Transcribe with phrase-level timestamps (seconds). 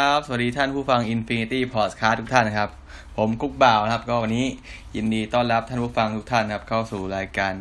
[0.00, 2.70] วัสดีครับ สวัสดีท่านผู้ฟัง Infinity Podcast ทุกท่านนะครับ
[3.16, 4.46] ผมกุ๊กบ่าวนะครับ ก็วันนี้
[4.96, 7.52] ยินดีต้อนรับท่านผู้ฟังทุกท่านครับ เข้าสู่รายการ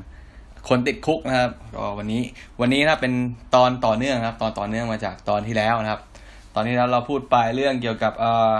[0.70, 2.21] คนติดคุกนะครับก็วันนี้
[2.61, 3.13] วันนี้นะเป็น
[3.55, 6.02] ตอนต่อเนื่องครับ ตอนต่อเนื่องมาจากตอนที่แล้วนะครับ
[6.55, 8.53] ตอนที่แล้วเราพูดไปเรื่องเกี่ยวกับเอ่อ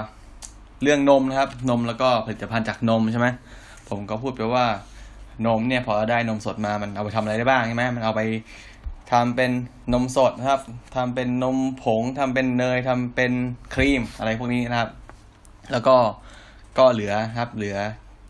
[0.82, 3.28] เรื่องนมนะครับ นมแล้วก็ผลิตภัณฑ์จากนมใช่ไหม
[3.88, 4.66] ผมก็พูดไปว่า
[5.46, 8.20] นมเนี่ยพอเราได้นมสดมามันเอาไปทำอะไรได้บ้างใช่ไหมมันเอาไป
[9.12, 9.50] ทำเป็น
[9.92, 10.60] นมสดนะครับ
[10.96, 13.32] ทำเป็นนมผงทำเป็นเนยทำเป็น
[13.74, 14.90] ครีมอะไรพวกนี้นะครับ
[15.72, 15.96] แล้วก็
[16.78, 17.76] ก็เหลือครับเหลือ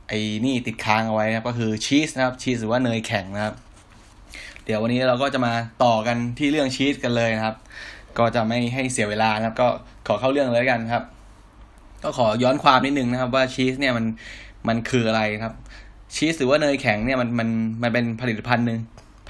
[0.08, 3.54] ไอ้นี่ติดค้างเอาไว้นะครับก็คือชีสนะครับชีสหรือว่าเนยแข็งนะครับ
[4.64, 5.52] เดี๋ยววันนี้เราก็จะมา
[5.84, 7.56] ต่อกันที่เรื่องชีสกันเลยนะครับ
[8.18, 9.68] ก็จะไม่ให้เสียเวลานะครับ ก็
[10.06, 11.04] ขอเข้าเรื่องเลยกันครับ
[12.02, 14.06] ก็ขอย้อนความนิดนึงนะครับ ว่าชีสเนี่ยมัน
[14.68, 15.54] มันคืออะไรครับ
[16.14, 17.48] ชีสหรือว่าเนยแข็งเนี่ยมันมัน
[17.82, 18.78] มันเป็นผลิตภัณฑ์หนึ่ง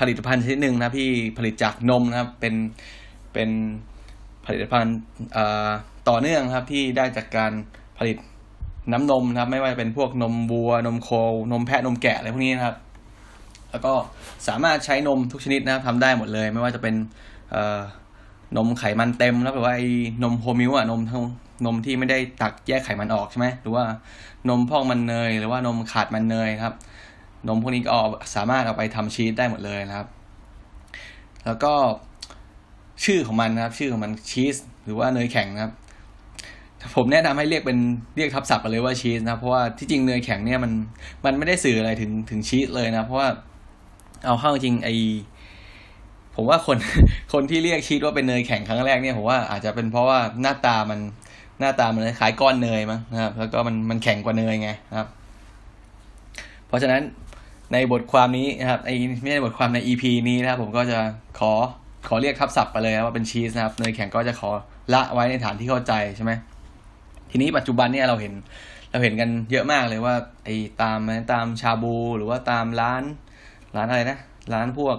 [0.00, 2.54] ผลิตภัณฑ์ชนิดหนึ่งนะที่ผลิตจากนมนะครับ เป็น
[3.32, 3.50] เป็น
[4.46, 4.96] ผลิตภัณฑ์
[6.08, 7.52] ต่อเนื่องครับที่ได้จากการ
[7.98, 8.16] ผลิต
[8.92, 11.08] น้ำนมนะครับ ไม่ว่าจะเป็นพวกนมวัวนมโค
[11.52, 12.76] นมแพะนมแกะอะไรพวกนี้นะครับ
[13.70, 13.92] แล้วก็
[14.48, 16.94] สามารถใช้นมทุกชนิดนะครับทำได้หมดเลย ไม่ว่าจะเป็น
[18.56, 19.88] นมไขมันเต็มแล้วหรือว่าไอ้
[20.22, 21.22] นมโฮมิลอะนมทั้ง
[21.66, 23.84] นมที่ไม่ได้ตักแยกไขมันออกใช่ไหมหรือว่า
[24.48, 26.74] นมพอกมันเนย หรือว่านมขาดมันเนยครับ
[27.48, 27.96] นมพวกนี้ก็
[28.34, 30.08] สามารถเอาไปทำชีสได้หมดเลยนะครับ
[31.46, 31.72] แล้วก็
[33.04, 35.72] ชื่อของมันนะครับ ชื่อของมันชีสหรือว่าเนยแข็งนะครับ
[36.96, 37.78] ผมแนะนำให้เรียกเป็น
[38.16, 40.72] เรียกทับศัพท์ไปเลยว่าชีสนะเพราะว่าที่จริงเนยแข็งเนี่ยมัน
[41.24, 43.28] มันไม่ได้สื่ออะไรถึงถึงชีสเลยนะเพราะว่า
[44.26, 44.88] เอาเข้าจริงไอ
[46.34, 46.78] ผมว่าคน
[47.32, 51.00] คนที่เรียกชีสว่าเป็นเนยแข็งครั้งแรกเนี่ยผมว่าอาจจะเป็นเพราะว่าหน้าตามัน
[51.60, 55.08] หน้าตามันคล้ายก้อนเนยมั้งนะครับ แล้วก็มันมันแข็งกว่าเนยไงนะครับ
[56.66, 57.02] เพราะฉะนั้น
[57.72, 60.98] ในบทความนี้นะครับไอ้ไม่ใช่บทความใน EP นี้นะครับผมก็จะ
[61.38, 61.52] ขอ
[62.08, 64.50] ขอเรียกทับศัพท์ไปเลยว่าเป็นชีสนะครับเนยแข็งก็จะขอ
[64.94, 66.32] ละไว้ในฐานที่เข้าใจใช่ไหม
[67.30, 68.32] ทีนี้ปัจจุบันเนี่ยเราเห็น
[68.90, 70.14] เราเห็นกันเยอะมากเลยว่า
[70.44, 70.98] ไอ้ตาม
[71.32, 73.02] ตามชาบูหรือว่าตามร้าน
[73.76, 74.18] ร้านอะไรนะ
[74.54, 74.96] ร้านพวก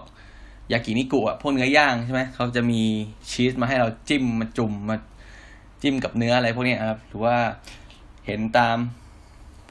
[0.71, 2.81] ยากินิกุอะพวกเนื้อย่างใช่ไหมเขาจะมี
[3.31, 4.97] ชีสมาให้เราจิ้มมาจุ่มมา
[5.81, 7.35] จิ้มกับเนื้ออะไรพวกนี้ครับหรือว่า
[8.25, 8.77] เห็นตาม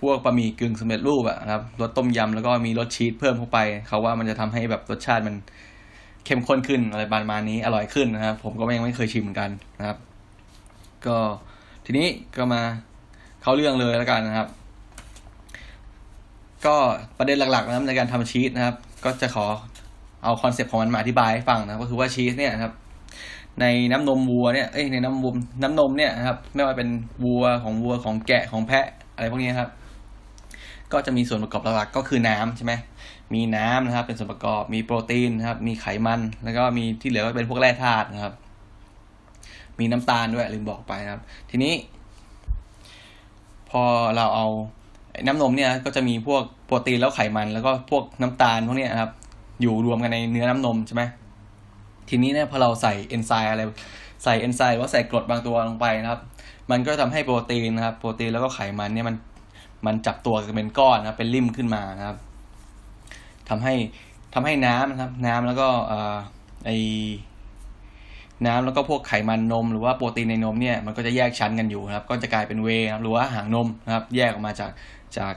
[0.01, 5.35] พวกบะหมี่กึ่งสำเร็จรูปอะครับรสต้มยำแล้วก็มีรสชีสเพิ่มเข้าไป เขาว่ามันจะทำให้แบบรสชาติมัน
[6.25, 9.99] เข้มข้นขึ้นอะไรประมาณนี้อร่อยขึ้นนะครับ ผมก็ยังไม่เคยชิมเหมือนกันนะครับ
[11.07, 11.17] ก็
[11.85, 12.07] ทีนี้
[12.37, 12.63] ก็มา
[13.43, 14.49] เข้าเรื่องเลยแล้วกันนะครับ
[16.67, 16.77] ก็
[17.19, 19.47] ประเด็นหลักๆนะครับในการทำชีสนะครับ ก็จะขอ
[20.25, 22.73] เอาคอนเซปต์ของมันมาอธิบายให้ฟังนะก็คือว่าชีสเนี่ยนะครับ
[23.61, 26.89] ในน้ำนมวัวเนี่ยเอ้ยในน้ำนมน้ำนมเนี่ยนะครับ ไม่ว่าเป็น
[27.25, 29.71] วัวของวัวของแกะของแพะอะไรพวกนี้ครับ
[30.93, 32.73] ก็จะมีส่วนประกอบหลักๆก็คือน้ำใช่ไหม
[33.35, 38.35] มีน้ำนะครับ เป็นส่วนประกอบมีโปรตีนนะครับ มีไขมัน แล้วก็มีที่เหลือก็เป็นพวกแร่ธาตุนะครับ
[39.79, 41.75] มีน้ำตาลด้วยลืมบอกไปนะครับ ทีนี้
[43.71, 43.83] พอ
[44.17, 44.47] เราเอา
[45.27, 49.11] น้ำนมเนี่ย ก็จะมีพวกโปรตีนแล้วไขมัน แล้วก็พวกน้ำตาลพวกนี้นะครับ
[49.61, 51.03] อยู่รวมกันในเนื้อน้ำนมใช่ไหม
[52.09, 53.63] ทีนี้เนี่ยพอเราใส่เอนไซม์อะไร
[54.25, 56.21] ใส่เอนไซม์หรือว่าใส่กรดบางตัวลงไปนะครับ
[56.71, 59.17] มันก็ทำให้โปรตีนนะครับ โปรตีนแล้วก็ไขมันเนี่ยมัน
[59.87, 62.17] มันจับตัวกันเป็นก้อนนะเป็นริมขึ้นมานะครับ
[63.49, 63.75] ทำให้
[64.35, 65.95] ทำให้น้ำนะครับ น้ำแล้วก็อ
[66.67, 66.71] ไอ
[68.47, 74.71] น้ำแล้วก็พวกไขมันนม หรือว่าโปรตีนในนมเนี่ยมันก็จะแยกชั้นกันอยู่นะครับ ก็จะกลายเป็นเวครับหรือว่าหางนมนะครับ แยกออกมาจาก
[75.19, 75.35] จาก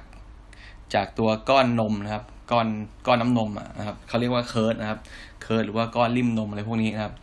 [0.94, 2.68] จากตัวก้อนนมนะครับ ก้อน
[3.08, 5.00] ก้อนน้ำนมอะนะครับเขาเรียกว่า curd นะครับ
[5.42, 7.14] curd หรือว่าก้อนลิ่มนมอะไรพวกนี้นะครับ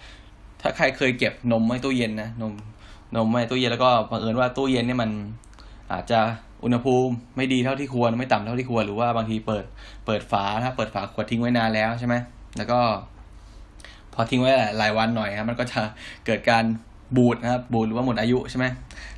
[0.61, 2.53] ถ้าใครเคยเก็บนมไว้ตู้เย็นนะนม
[3.17, 5.11] นมไว้ตู้เย็นแล้วก็บังเอิญว่าตู้เย็นเนี่ยมัน
[5.93, 6.21] อาจจะ
[6.65, 9.65] อุณหภูมิไม่ดีเท่าที่ควรไม่ต่ำเท่าที่ควรหรือว่าบางทีเปิด
[10.07, 12.15] เปิดฝาถ้าเปิดฝาขวดทิ้งไว้นานแล้วใช่ไหม
[12.57, 12.79] แล้วก็
[14.15, 15.81] พอทิ้งไว้หลายวันหน่อยครับ มันก็จะ
[16.27, 16.65] เกิดการ
[17.17, 18.67] บูดนะครับบูดหรือว่าหมดอายุใช่ไหม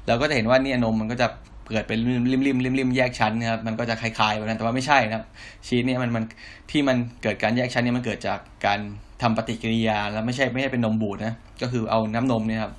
[0.07, 1.27] เราก็จะเห็นว่านี่นมมันก็จะ
[1.71, 5.25] เกิดเป็นริมริมริมริมริมแยกชั้นนะครับมันก็จะคลายๆแบบนั้นแต่ว่าไม่ใช่นะครับ
[5.67, 6.25] ชีสเนี่ยมันมัน
[6.71, 8.79] ที่มันเกิดการแยกชั้นเนี่ยมันเกิดจากการ
[9.23, 12.73] ทำปฏิกิริยาแล้วไม่ใช่ไม่ใช่เป็นนมบูดนะก็คือเอาน้ำนมเนี่ยครับ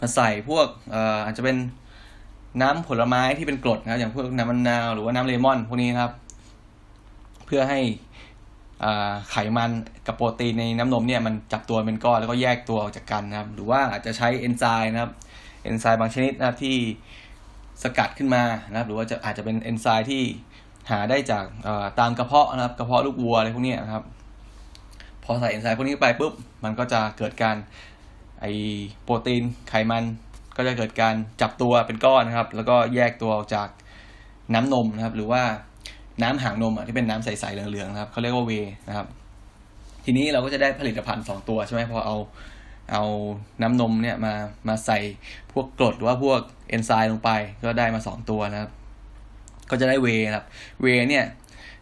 [0.00, 1.56] มาใส่พวกเอ่ออาจจะเป็น
[2.62, 6.12] น้ำผลไม้ที่เป็นกรดนะอย่างพวกน้ำมะนาวหรือว่าน้ำเลมอนพวกนี้ครับ
[7.46, 7.80] เพื่อให้
[9.30, 9.70] ไขมัน
[10.06, 15.12] กับโปรตีนในน้ำนมเนี่ยมันจับตัวเป็นก้อนแล้วก็แยกตัวออกจากกันนะครับ หรือว่าอาจจะใช้เอนไซม์นะครับ
[15.64, 16.76] เอนไซม์บางชนิดนะครับที่
[17.82, 20.22] สกัดขึ้นมานะครับ หรือว่าจะอาจจะเป็นเอนไซม์ที่
[20.90, 21.44] หาได้จาก
[22.00, 24.04] ตามกระเพาะนะครับ กระเพาะลูกวัวอะไรพวกนี้นะครับ
[25.24, 26.32] พอใส่เอนไซม์พวกนี้ไปปุ๊บ
[26.64, 27.56] มันก็จะเกิดการ
[28.40, 28.46] ไอ
[29.02, 30.04] โปรตีนไขมัน
[30.58, 33.68] ก็จะเกิดการจับตัวเป็นก้อนนะครับ แล้วก็แยกตัวออกจาก
[34.54, 35.42] น้ำนมนะครับ หรือว่า
[36.22, 38.52] น้ำหางนมอะที่เป็นน้ำใสๆเหลืองๆนะครับเขาเรียกว่าเว
[38.88, 39.06] นะครับ
[40.04, 42.16] ทีนี้เราก็จะได้ผลิตภัณฑ์สองตัวใช่ไหมพอเอา
[42.92, 43.04] เอา
[43.62, 44.32] น้ำนมเนี่ยมา
[44.68, 44.98] มาใส่
[45.52, 47.30] พวกกรดหรือว่าพวกเอนไซม์ลงไป
[47.64, 48.70] ก็ได้มาสองตัวนะครับ
[49.70, 50.46] ก็จะได้เวนะครับ
[50.82, 51.24] เวเนี่ย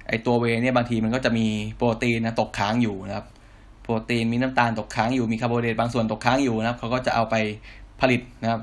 [0.08, 1.46] ไอตัวเวเนี่ยบางทีมันก็จะมี
[1.76, 3.26] โปรตีนนะตกค้างอยู่นะครับ
[3.82, 7.34] โปรตีนมีน้ำตาลตกค้างอยู่มีคาร์โบไฮเดรตบางส่วนตกค้างอยู่นะครับเขาก็จะเอาไป
[8.00, 8.60] ผลิตนะครับ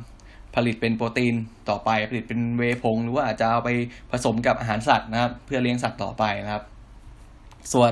[0.55, 1.35] ผลิตเป็นโปรตีน
[1.69, 3.69] ต่อไป ผลิตเป็นเวผงหรือว่าอาจจะเอาไป
[4.11, 6.63] ผสมกับอาหารสัตว์นะครับ เพื่อเลี้ยงสัตว์ต่อไปนะครับ
[7.73, 7.91] ส่วน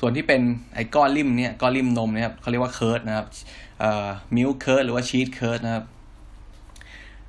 [0.00, 0.40] ส่วนที่เป็น
[0.74, 3.26] ไอ้ก้อนลิ่มเนี่ยก้อนลิ่มนมเนี่ยเขาเรียกว่า curd นะครับ
[3.80, 4.06] เอ่อ
[4.36, 5.84] milk curd หรือว่า cheese curd นะครับ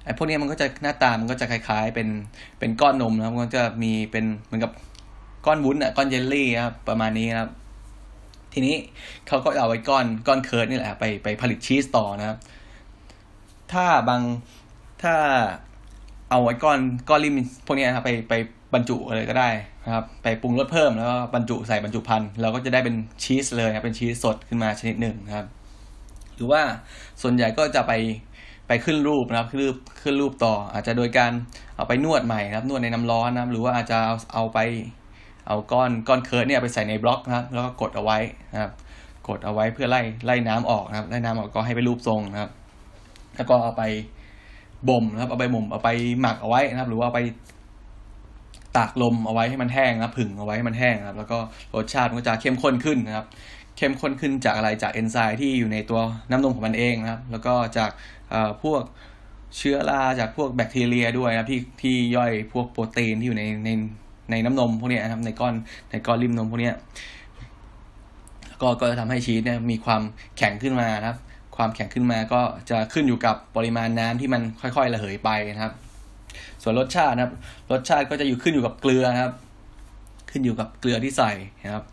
[0.05, 2.07] ไอ้พวกนี้มันก็จะหน้าตามันก็จะคล้ายๆ เป็น
[2.59, 4.71] เป็นก้อนนมนะครับมันก็จะมีเป็นเหมือนกับ
[5.45, 7.51] ก้อนวุ้นอะก้อนเยลลี่ครับประมาณนี้นะครับ
[8.53, 8.75] ทีนี้
[9.27, 12.37] เขาก็เอาไอ้ก้อนก้อน curd นี่แหละไปไปผลิตชีสต่อนะครับ
[13.73, 14.21] ถ้าบาง
[15.03, 15.13] ถ้า
[16.29, 16.79] เอาไอ้ก้อน
[17.09, 17.33] ก้อนลิ่ม
[17.65, 18.33] พวกนี้นะครับไปไป
[18.73, 19.49] บรรจุอะไรก็ได้
[19.85, 25.45] นะครับ ไปปรุงรสเพิ่มแล้วก็บรรจุใส่บรรจุภัณฑ์เราก็จะได้เป็นชีสเลยครับเป็นชีสสดขึ้นมาชนิดหนึ่งนะครับ
[26.35, 26.61] หรือว่า
[27.21, 27.93] ส่วนใหญ่ก็จะไป
[28.67, 31.31] ไปขึ้นรูปนะครับขึ้นรูปขึ้นรูปต่อ อาจจะโดยการ
[31.75, 34.59] เอาไปนวดใหม่นะครับ นวดในน้ำร้อนนะครับ หรือว่าอาจจะเอาเอาไป
[35.47, 38.17] เอาก้อนก้อน curd เนี่ยไปใส่ในบล็อกนะครับ แล้วก็กดเอาไว้
[38.53, 38.71] นะครับ
[39.27, 42.51] กดเอาไว้เพื่อไล่ไล่น้ำออกนะครับไล่น้ำออกก็ให้เป็นรูปทรงนะครับ
[43.35, 43.83] แล้วก็เอาไป
[44.89, 45.89] บ่มนะครับ เอาไปบ่มเอาไป
[46.21, 47.21] หมักเอาไว้นะครับ หรือว่าเอาไป
[48.77, 51.37] ตากลมเอาไว้ให้มันแห้งนะครับผึ่งเอาไว้ให้มันแห้งนะครับ แล้วก็
[51.75, 53.25] รสชาติมันก็จะเข้มข้นขึ้นนะครับ
[53.77, 55.99] เข้มข้นขึ้นจากอะไรจากเอนไซม์ที่อยู่ในตัว
[56.29, 57.89] น้ำนมของมันเองนะครับ แล้วก็จาก
[58.63, 58.81] พวก
[59.57, 63.69] เชื้อราจากพวกแบคทีเรียด้วยนะครับที่ที่ย่อยพวกโปรตีนที่อยู่ในใน
[64.31, 65.53] ในน้ำนมพวกนี้นะครับในก้อน
[65.91, 66.71] ในก้อนริมนมพวกนี้
[68.61, 70.01] ก็ก็จะทำให้ชีสเนี่ยมีความ
[70.37, 71.17] แข็งขึ้นมานะครับ
[71.55, 75.73] ความแข็งขึ้นมาก็จะขึ้นอยู่กับปริมาณน้ำที่มันค่อยๆระเหยไปนะครับ
[76.63, 77.33] ส่วนรสชาตินะครับ
[77.71, 79.33] รสชาติก็จะอยู่ขึ้นอยู่กับเกลือนะครับ
[80.31, 81.31] ขึ้นอยู่กับเกลือที่ใส่
[81.63, 81.83] นะครับ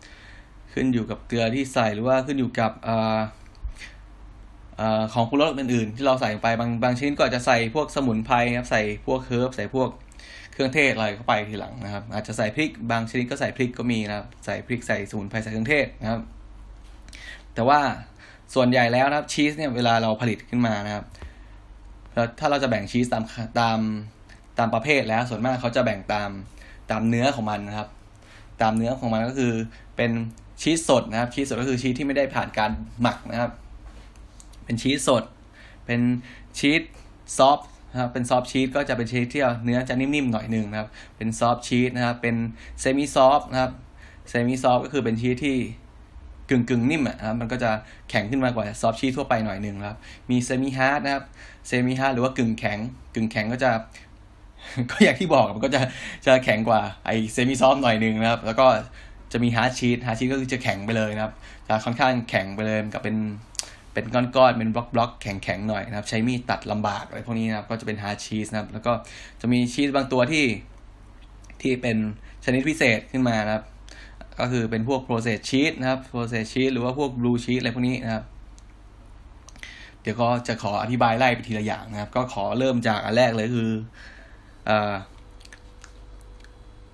[0.73, 2.71] ขึ้นอยู่กับเกลือที่ใส่หรือว่าขึ้นอยู่กับ
[5.13, 9.89] ของปรุงรสอื่นๆ ที่เราใส่ไปบางบางชิ้นก็จะใส่พวกสมุนไพรครับใส่พวกเคิร์ฟใส่พวก
[10.53, 16.21] เครื่องเทศอะไรเข้าไปทีหลังนะครับ อาจจะใส่พริกบางชนิดก็ใส่พริกก็มีนะครับ ใส่พริกใส่สมุนไพรใส่เครื่องเทศนะครับ
[17.53, 17.79] แต่ว่า
[18.53, 21.05] ส่วนใหญ่แล้วนะครับชีสเนี่ยเวลาเราผลิตขึ้นมานะครับ
[22.13, 23.23] แล้วถ้าเราจะแบ่งชีสตาม
[23.59, 23.79] ตาม
[24.57, 26.29] ตามประเภทแล้วส่วนมากเขาจะแบ่งตาม
[26.91, 27.87] ตามเนื้อของมันนะครับ
[28.61, 29.53] ตามเนื้อของมันก็คือ
[29.97, 30.11] เป็น
[30.61, 33.51] ชีสสดนะครับ ชีสสดก็คือชีสที่ไม่ได้ผ่านการหมักนะครับ
[34.65, 35.23] เป็นชีสสด
[35.85, 36.01] เป็น
[36.57, 36.81] ชีส
[37.37, 37.59] ซอฟ
[37.91, 42.35] นะครับเป็นซอฟชีสก็จะเป็นชีสที่เนื้อจะนิ่มๆหน่อยหนึ่งนะครับ เป็นซอฟชีสนะครับเป็น
[42.79, 43.71] semi-soft นะครับ
[44.29, 45.57] semi-soft ก็คือเป็นชีสที่
[46.49, 47.71] กึ่งกึ่งนิ่มอะครับมันก็จะ
[48.09, 49.97] แข็งขึ้นมากว่า soft cheese ทั่วไปหน่อยหนึ่งครับ
[50.29, 51.23] มี semi-hard นะครับ
[51.67, 52.77] semi-hard หรือว่ากึ่งแข็ง
[53.15, 53.71] กึ่งแข็งก็จะ
[54.91, 55.81] ก็อย่างที่บอกมันก็จะ
[56.25, 58.67] จะแข็งกว่าไอ้ semi-soft หน่อยหนึ่งนะครับ แล้วก็
[59.31, 61.33] จะมี hard cheese hard cheese ก็คือจะแข็งไปเลยนะครับ
[61.67, 63.17] จะค่อนข้างแข็งไปเลยกับเป็น
[63.93, 68.91] เป็นก้อนๆ เป็นบล็อกบล็อกแข็งๆ หน่อยนะครับ ใช้มีดตัดลำบากอะไรพวกนี้นะครับ ก็จะเป็น hard cheese นะครับ แล้วก็
[69.41, 70.45] จะมีชีสบางตัวที่
[71.61, 71.97] ที่เป็น
[72.45, 73.63] ชนิดพิเศษขึ้นมานะครับ
[74.39, 78.23] ก็คือเป็นพวก processed cheese นะครับ processed cheese หรือว่าพวก blue cheese อะไรพวกนี้นะครับ
[80.01, 83.71] เดี๋ยวก็จะขออธิบายไล่ไปทีละอย่างนะครับ ก็ขอเริ่มจากอันแรกเลยคือ
[84.69, 84.93] อ่า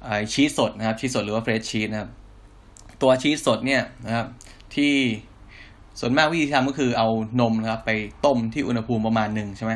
[0.06, 2.10] ไอชีสสดนะครับ ชีสสดหรือว่าเฟรชชีสนะครับ
[3.02, 4.28] ตัวชีสสดเนี่ยนะครับ
[4.76, 4.94] ที่
[6.00, 7.08] ส่วนมากวิธีทำก็คือเอา
[7.42, 7.92] นมนะครับ ไป
[8.26, 9.74] ต้มที่อุณหภูมิประมาณหนึ่งใช่ไหม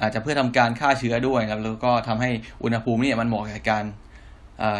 [0.00, 2.30] อาจจะเพื่อทำการฆ่าเชื้อด้วยนะครับแล้วก็ทำให้
[2.62, 3.84] อุณหภูมินี่มันเหมาะกับการ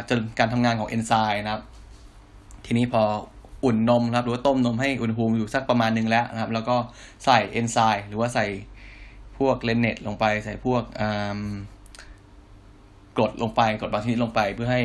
[0.09, 1.63] จนการทำงานของเอนไซม์นะครับ
[2.67, 3.03] ทีนี้พอ
[3.65, 6.77] อุ่นนมนะครับหรือว่าต้มนมให้อุณหภูมิอยู่สักประมาณหนึ่งแล้วนะครับ แล้วก็
[7.25, 8.47] ใส่เอนไซม์หรือว่าใส่
[9.39, 10.83] พวกเลนเนตลงไป ใส่พวก
[13.17, 14.83] กรดลงไปกรดบางชนิดลงไป เพื่อให้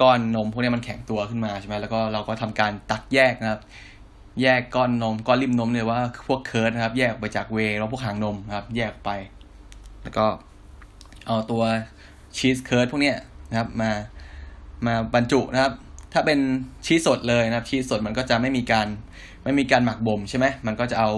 [0.00, 3.60] ก้อนนมพวกนี้มันแข็งตัวขึ้นมาใช่ไหมแล้วก็เราก็ทำการตักแยกนะครับ
[4.42, 9.10] แยกก้อนนมก้อนลิ่มนมเนี่ยว่าพวก curd นะครับ แยกออกไปจากเวแล้วพวกหางนมครับ แยกไป
[10.02, 10.26] แล้วก็
[11.26, 11.62] เอาตัว
[12.36, 13.16] cheese curd พวกเนี้ย
[13.50, 13.90] นะครับ มา
[14.86, 15.72] มาบรรจุนะครับ
[16.12, 16.38] ถ้าเป็น
[16.86, 18.86] ชีสสดเลยนะครับ ชีสสดมันก็จะไม่มีการ
[19.44, 21.10] ไม่มีการหมักบ่มใช่ไหมมันก็จะเอา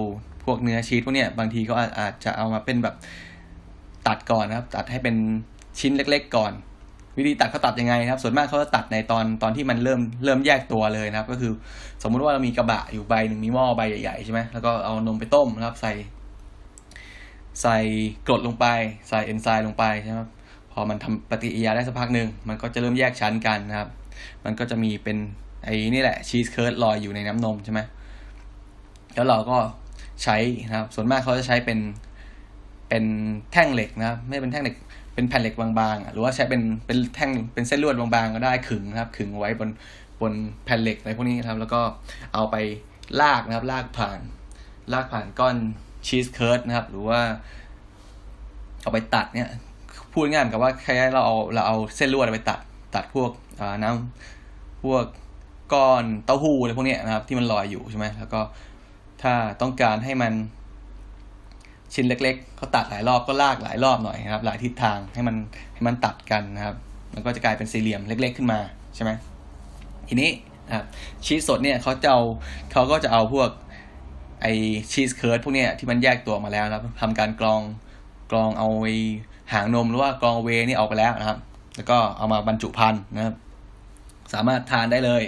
[0.44, 2.94] พวกเนื้อชีสพวกเนี้ยบางทีเขาอาจจะเอามาเป็นแบบ
[4.06, 5.16] ตัดก่อนนะครับ ตัดให้เป็น
[5.80, 6.52] ชิ้นเล็ก ๆ ก่อน
[7.16, 11.52] วิธีตัดเขาตัดยังไงครับ ส่วนมากเขาจะตัดในตอนตอนที่มันเริ่มเริ่มแยกตัวเลยนะครับ ก็คือ
[12.02, 15.92] สมมุติว่าเรามีกระบะอยู่ใบหนึ่งมีหม้อใบใหญ่ๆใช่ไหมแล้วก็เอานมไปต้มนะครับ ใส่
[17.62, 17.78] ใส่
[18.26, 18.66] กรดลงไป
[19.08, 20.20] ใส่เอนไซม์ลงไปใช่ไหม
[20.72, 23.88] พอมันทำปฏิกิริยาได้สักพักหนึ่งมันก็จะเริ่มแยกชั้นกันนะครับ
[24.44, 25.16] มันก็จะมีเป็น
[25.64, 27.80] ไอ้นี่แหละ cheese curd ลอยอยู่ในน้ำนมใช่ไหม
[29.14, 29.58] แล้วเราก็
[30.22, 30.36] ใช้
[30.68, 31.78] นะครับ ส่วนมากเขาจะใช้เป็น
[32.88, 33.04] เป็น
[33.52, 34.76] แท่งเหล็กนะครับ ไม่เป็นแท่งเหล็ก
[35.14, 39.70] เป็นแผ่นเหล็กบางๆหรือว่าใช้เป็นเป็นแท่งเป็นเส้นลวดบางๆก็ได้ขึงนะครับ ขึงไว้บน
[40.20, 40.32] บน
[40.64, 41.80] แผ่นเหล็กอะไรพวกนี้นะครับ แล้วก็
[42.34, 42.56] เอาไป
[43.20, 44.20] ลากนะครับ ลากผ่าน
[44.92, 45.56] ลากผ่านก้อน
[46.06, 47.20] ชีสเคิร์ดนะครับ หรือว่า
[48.82, 49.48] เอาไปตัดเนี่ย
[50.12, 52.60] พูดง่ายกับว่าแค่เราเอาเราเอาเส้นลวดไปตัด
[52.94, 53.30] ตัดพวก
[53.82, 55.04] น้ำพวก
[55.72, 58.40] ก้อนเต้าหู้อะไรพวกนี้นะครับ ที่มันลอยอยู่ใช่ไหมแล้วก็
[59.22, 60.32] ถ้าต้องการให้มัน
[61.94, 65.36] ชิ้นเล็กๆเขาตัดหลายรอบก็ลากหลายรอบหน่อยนะครับ หลายทิศทางให้มัน
[65.74, 66.76] ให้มันตัดกันนะครับ
[67.14, 68.60] มันก็จะกลายเป็นสี่เหลี่ยมเล็ก ๆ ขึ้นมา
[68.94, 69.10] ใช่ไหม
[70.08, 70.30] ทีนี้
[70.66, 70.86] นะครับ
[71.24, 72.22] ชีสสดเนี่ยเขาจะเอา
[72.72, 73.50] เขาก็จะเอาพวก
[74.42, 74.46] ไอ
[74.92, 77.60] ชีสเคิร์ดพวกเนี้ยที่มันแยกตัวมาแล้วนะครับทำการกรอง
[78.30, 78.88] กรองเอาไอ
[79.52, 81.38] หางนมหรือว่ากรองเวนี่ออกไปแล้วนะครับ
[81.76, 83.34] แล้วก็เอามาบรรจุพันธุ์นะครับ
[84.34, 85.22] สามารถทานได้เลย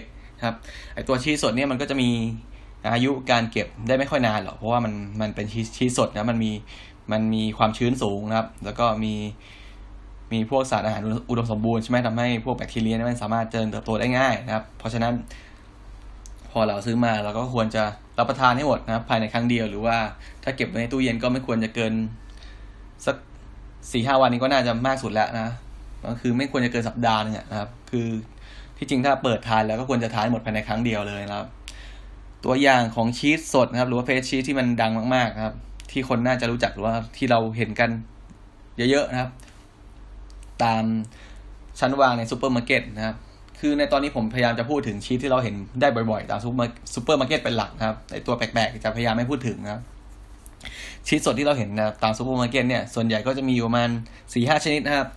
[0.45, 0.57] ครับ
[0.95, 2.11] ไอตัวชีสสดเนี่ยมันก็จะมี
[2.95, 6.53] อายุการเก็บได้ไม่ค่อยนานหรอกเพราะว่ามันมันเป็นชีสชีสสดนะมันมี
[7.13, 9.15] มันมีความชื้นสูงนะครับ แล้วก็มี
[10.33, 15.15] มีพวกสารอาหารอุดมสมบูรณ์ใช่ไหมทำให้พวกแบคทีเรียมันสามารถเจริญเติบโตได้ง่ายนะครับ เพราะฉะนั้น
[16.51, 17.83] พอเราซื้อมาเราก็ควรจะ
[18.19, 19.97] รับประทานให้หมดนะครับ ภายในครั้งเดียวหรือว่า
[20.43, 21.93] ถ้าเก็บไว้ในตู้เย็นก็ไม่ควรจะเกิน
[23.07, 23.17] สัก
[23.93, 25.49] สี่ห้าวันนี้ก็น่าจะมากสุดแล้วนะ
[26.11, 28.09] ก็คือไม่ควรจะเกินสัปดาห์นึงนะครับ คือ
[28.79, 31.49] ที่จริงถ้าเปิดทานแล้วก็ควรจะทานหมดภายในครั้งเดียวเลยนะครับ
[32.45, 35.55] ตัวอย่างของชีสสดนะครับ หรือว่า fresh cheese ที่มันดังมากๆนะครับ
[35.91, 37.91] ที่คนน่าจะรู้จักหรือว่าที่เราเห็นกัน
[38.91, 39.31] เยอะๆนะครับ
[40.63, 40.85] ตาม
[41.79, 43.17] ชั้นวางในซูเปอร์มาร์เก็ตนะครับ
[43.61, 49.83] คือในตอนนี้ผมพยายามจะพูดถึงชีสที่เราเห็นได้บ่อยๆ ตามซูเปอร์มาร์เก็ตเป็นหลักนะครับไอ้ตัวแปลกๆ จะพยายามไม่พูดถึงนะครับ
[51.07, 53.89] ชีสสดที่เราเห็นนะตามซูเปอร์มาร์เก็ตเนี่ยส่วนใหญ่ก็จะมีประมาณ
[54.35, 55.09] สี่ห้าชนิดนะครับ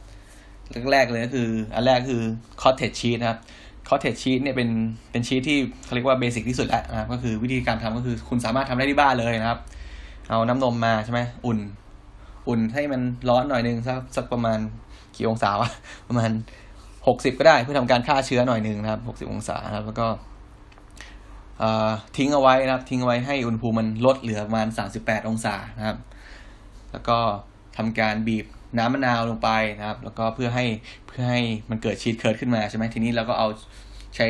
[0.92, 2.24] แรกๆเลยก็คือ อันแรกคือ
[2.62, 3.40] คอ t เทจชีสนะครับ
[3.88, 4.70] คอ t เทจชีสเนี่ยเป็น
[5.12, 9.60] เป็นชีสที่เขาเรียกว่าเบสิกที่สุดแล้วนะครับ ก็คือวิธีการทำก็คือคุณสามารถทำได้ที่บ้านเลยนะครับ
[10.30, 11.60] เอาน้ำนมมาใช่ไหมอุ่น
[12.48, 14.60] อุ่นให้มันร้อนหน่อยนึงสักสักประมาณ
[15.16, 15.70] กี่องศาวะ
[16.08, 16.32] ประมาณ
[17.08, 20.08] หกสิบก็ได้เพื่อทำการฆ่าเชื้อหน่อยนึงนะครับหกสิบองศานะครับ แล้วก็
[22.18, 25.98] ทิ้งเอาไว้นะครับ ทิ้งเอาไว้ให้อุณหภูมิมันลดเหลือประมาณสามสิบแปดองศานะครับ
[26.92, 27.18] แล้วก็
[27.78, 28.46] ทำการบีบ
[28.78, 30.66] น้ำมะนาวลงไปนะครับ แล้วก็เพื่อให้
[31.08, 33.48] เพื่อให้มันเกิด cheese curd ขึ้นมาใช่ไหมทีนี้เราก็เอา
[34.16, 34.26] ใช้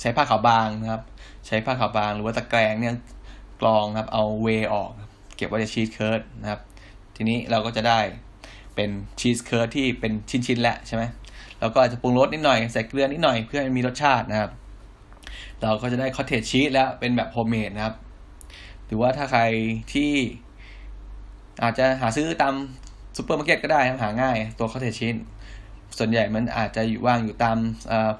[0.00, 1.02] ใช้ผ้าขาวบางนะครับ
[1.46, 2.94] ใช้ผ้าขาวบางหรือว่าตะแกรงเนี่ย
[3.60, 4.90] กรองครับเอาเวออก
[5.36, 6.60] เก็บไว้ใน cheese curd นะครับ
[7.16, 8.00] ทีนี้เราก็จะได้
[8.74, 11.02] เป็น cheese curd ที่เป็นชิ้นๆแล้วใช่ไหม
[11.60, 14.50] เราก็อาจจะปรุงรสนิดหน่อยใส่เกลือนิดหน่อยเพื่อให้มีรสชาตินะครับ
[15.62, 17.94] เราก็จะได้ cottage cheese แล้วเป็นแบบ homemade นะครับ
[18.86, 19.42] หรือว่าถ้าใคร
[19.92, 20.12] ที่
[21.62, 22.54] อาจจะหาซื้อตาม
[23.16, 25.16] ซูเปอร์มาร์เก็ตก็ได้หาง่าย ตัว cottage cheese
[25.98, 27.56] ส่วนใหญ่มันอาจจะอยู่วางอยู่ตาม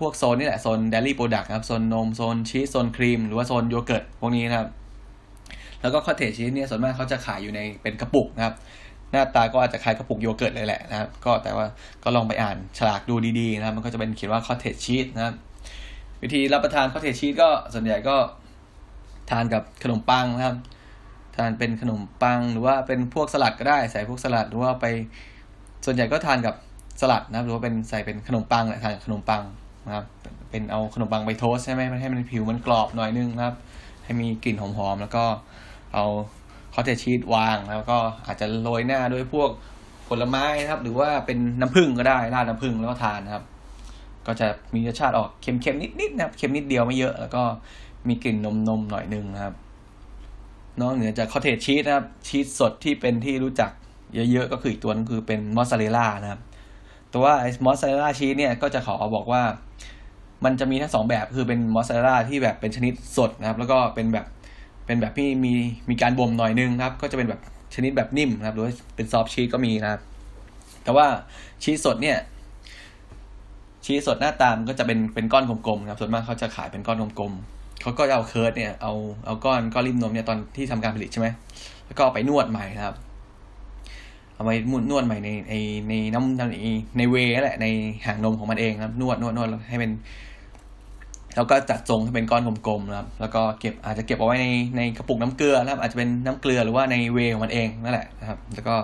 [0.01, 4.69] พวกโซนนี่แหละ โซน dairy product ครับ โซนนม โซนชีส โซนครีม หรือว่าโซนโยเกิร์ตพวกนี้นะครับ
[5.81, 8.55] แล้วก็ cottage cheese เนี่ยส่วนมากเขาจะขายอยู่ในเป็นกระปุกนะครับ
[9.11, 11.67] หน้าตาก็อาจจะคล้ายกระปุกโยเกิร์ตเลยแหละนะครับ ก็แต่ว่า
[12.05, 15.35] ก็ลองไปอ่านฉลากดูดีๆนะครับ มันก็จะเป็นเขียนว่า cottage cheese นะครับ
[16.23, 18.17] วิธีรับประทานคอเทจชีสก็ส่วนใหญ่ก็
[19.31, 20.57] ทานกับขนมปังนะครับ
[21.37, 24.87] ทานเป็นขนมปังหรือว่าเป็นพวกสลัดก็ได้ใส่พวกสลัดหรือว่าไป
[25.85, 26.55] ส่วนใหญ่ก็ทานกับ
[27.01, 29.43] สลัดนะหรือว่าเป็นใส่เป็นขนมปังแหละทานขนมปัง
[29.87, 30.05] นะครับ
[30.51, 33.57] เป็นเอาขนมปังไปโทสใช่ไหมให้มันผิวมันกรอบหน่อยนึงนะครับ
[34.05, 35.25] ให้มีกลิ่นหอมๆแล้วก็
[35.95, 36.05] เอา
[36.75, 39.51] คอเทชีสวางแล้วก็อาจจะโรยหน้าด้วยพวก
[40.09, 43.45] ผลไม้นะครับ หรือว่าเป็นน้ำผึ้งก็ได้ราดน้ำผึ้งแล้วก็ทานนะครับ
[44.27, 47.43] ก็จะมีรสชาติออกเค็มๆนิดๆนะครับเค็มนิดเดียวไม่เยอะ แล้วก็
[48.09, 48.37] มีกลิ่น
[48.69, 49.55] นมๆหน่อยนึงนะครับ
[50.81, 53.71] นอกเหนือจาก cottage cheese นะครับชีสสดที่เป็นที่รู้จัก
[54.15, 56.41] เยอะๆ ก็คืออีกตัวนึงคือเป็นมอสซาเรลล่านะครับ
[57.11, 59.43] แต่ว่าไอ้มอสซาเรลล่าชีสเนี่ยก็จะขอบอกว่า
[60.45, 64.27] มันจะมีทั้งสองแบบคือเป็นมอสซาเรลล่าที่แบบเป็นชนิดสดนะครับ แล้วก็เป็นแบบ
[64.87, 65.53] เป็นแบบที่มี
[65.91, 67.41] มีการบ่มหน่อยนึงครับ ก็จะเป็นแบบ
[67.75, 70.01] ชนิดแบบนิ่มนะครับหรือว่าเป็น soft cheese ก็มีนะครับ
[70.85, 71.07] แต่ว่า
[71.63, 72.19] ชีสสดเนี่ย
[73.85, 78.93] ชีสสดหน้าตามก็จะเป็นเป็นก้อนกลมๆครับส่วนมากเขาจะขายเป็นก้อนกลมๆ เขาก็เอาเคิร์ดเนี่ยเอา
[79.27, 81.29] เอาก้อนก้อนริมนมเนี่ยตอนที่ทำการผลิตใช่ไหม
[81.87, 82.97] แล้วก็ไปนวดใหม่ครับ
[84.35, 84.51] เอาไป
[84.91, 85.55] นวดใหม่ในใน
[85.89, 86.57] ในน้ำใน
[86.99, 87.67] ในเวแหละใน
[88.07, 89.93] หางนมของมันเองครับนวดนวดนวดให้เป็น
[91.37, 94.47] แล้วก็จัดทรงให้เป็นก้อนกลมๆนะครับ แล้วก็เก็บอาจจะเก็บเอาไว้ใน
[94.77, 98.75] ในกระปุกน้ำเกลือนะครับ อาจจะเป็นน้ำเกลือหรือว่าในเวของมันเองนั่นแหละนะครับ แล้วก็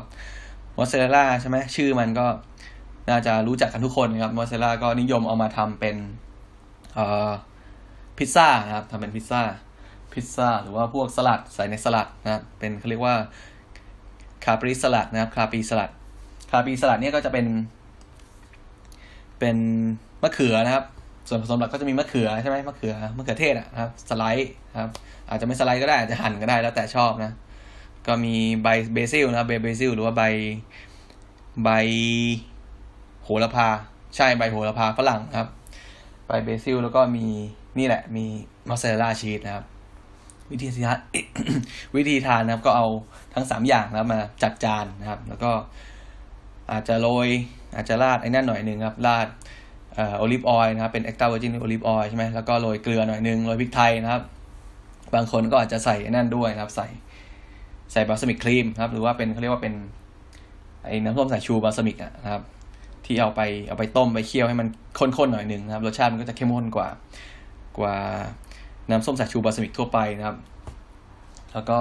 [0.76, 2.26] มอสซาเรลล่าใช่ไหมชื่อมันก็
[3.10, 5.96] น่าจะรู้จักกันทุกคนนะครับมอสซาเรลล่าก็นิยมเอามาทำเป็น
[6.94, 7.30] เอ่อ
[8.18, 9.42] พิซซ่านะครับทำเป็นพิซซ่า
[10.12, 13.14] พิซซ่าหรือว่าพวกสลัดใส่ในสลัดนะครับเป็นเขาเรียกว่า
[14.44, 15.90] caprese salad นะครับ caprese salad
[16.50, 17.46] caprese salad เนี่ยก็จะเป็น
[19.38, 19.56] เป็น
[20.22, 20.84] มะเขือนะครับ
[21.28, 24.90] ส่วนผสมหลักก็จะมีมะเขือใช่ไหมมะเขือมะเขือเทศนะครับ slice ครับ
[25.28, 27.32] อาจจะไม่ slice ก็ได้อาจจะหั่นก็ได้แล้วแต่ชอบนะ
[28.06, 30.22] ก็มีใบ basil นะครับเบ basil หรือว่าใบ
[31.64, 31.70] ใบ
[33.22, 33.68] โหระพา
[34.16, 35.48] ใช่ใบโหระพาฝรั่งครับ
[36.26, 37.26] ใบ basil แล้วก็มี
[37.78, 38.24] นี่แหละมี
[38.68, 39.64] มอสซาเรลล่าชีสนะครับ
[40.50, 40.98] วิธีทาน
[41.96, 42.86] วิธีทานนะครับ ก็เอา
[43.34, 45.50] ทั้งสามอย่างนะมาจัดจานนะครับ แล้วก็
[46.72, 47.28] อาจจะโรย
[47.74, 49.28] อาจจะราดไอ้นั่นหน่อยหนึ่งครับราด
[50.18, 54.22] olive oil นะครับเป็น extra virgin olive oil ใช่ไหมแล้วก็โรยเกลือหน่อยหนึ่งโรยพริกไทยนะครับ
[55.14, 56.88] บางคนก็อาจจะใส่ไอ้นั่นด้วยนะครับ ใส่
[57.92, 59.74] ใส่ balsamic cream ครับ หรือว่าเป็นเขาเรียกว่าเป็น
[60.84, 62.42] ไอ้น้ำส้มสายชู balsamic นะครับ
[63.04, 64.68] ที่เอาไปเอาไปต้มไปเคี่ยวให้มัน
[64.98, 66.88] ข้นๆหน่อยหนึ่งนะครับรสชาติมันก็จะเข้มข้นกว่า
[67.80, 67.96] กว่า
[68.90, 70.36] น้ำส้มสายชู balsamic ทั่วไปนะครับ
[71.52, 71.78] แล้วก็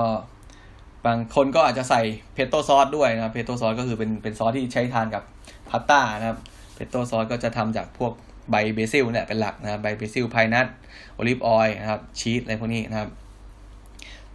[1.06, 2.02] บางคนก็อาจจะใส่
[2.34, 5.24] pesto sauce ด้วยนะ pesto sauce ก็คือเป็นเป็นซอสที่ใช้ทานกับ
[5.70, 6.40] พาสต้านะครับ
[6.74, 8.14] pesto sauce ก็จะทำจากพวก
[8.52, 10.68] ใบ basil เนี่ยเป็นหลักนะครับใบ basil pine nut
[11.16, 13.10] olive oil นะครับชีสอะไรพวกนี้นะครับ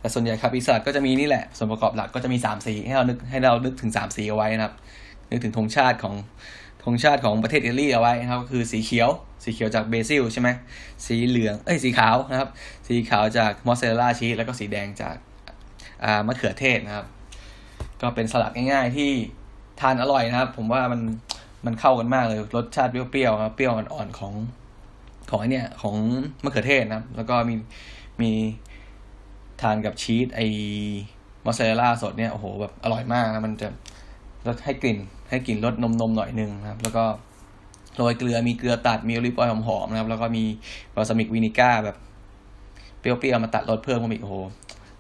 [0.01, 4.75] แต่ส่วนใหญ่ caprese salad ก็จะมีนี่แหละ ส่วนประกอบหลักก็จะมีสามสีให้เรานึกให้เรานึกถึงสามสีเอาไว้นะครับ
[5.31, 6.15] นึกถึงธงชาติของ
[6.85, 9.11] ธงชาติของประเทศอิตาลีเอาไว้นะครับก็คือสีเขียว
[9.45, 10.49] สีเขียวจาก basil ใช่ไหม
[11.07, 12.49] สีเหลืองเอ้ยสีขาวนะครับ
[12.89, 15.17] สีขาวจากมอสซาเรลล่าชีสแล้วก็สีแดงจาก
[16.05, 17.07] อ่ามะเขือเทศนะครับ
[18.01, 19.11] ก็เป็นสลัดง่ายๆที่
[19.81, 21.01] ทานอร่อยนะครับ ผมว่ามัน
[21.67, 24.35] มันเข้ากันมากเลยรสชาติเปรี้ยวๆครับเปรี้ยวอ่อนๆของ
[25.31, 25.97] ของไอ้เนี่ยของ
[26.45, 27.55] มะเขือเทศนะครับ แล้วก็มี
[28.21, 28.31] มี
[29.63, 30.41] ทานกับชีสไอ้
[31.45, 33.69] มอสซาเรลล่าสดเนี่ยโอ้โหแบบอร่อยมากนะมันจะ
[34.47, 34.99] รสให้กลิ่น
[35.33, 37.05] ให้กลิ่นรสนมๆหน่อยนึงนะครับ แล้วก็
[37.97, 40.45] โรยเกลือมีเกลือตัดมี olive oil หอมๆนะครับ แล้วก็มี
[40.95, 41.97] balsamic vinegar แบบ
[43.01, 44.37] เปรี้ยวๆมาตัดรสเพิ่มมาอีกโอ้โห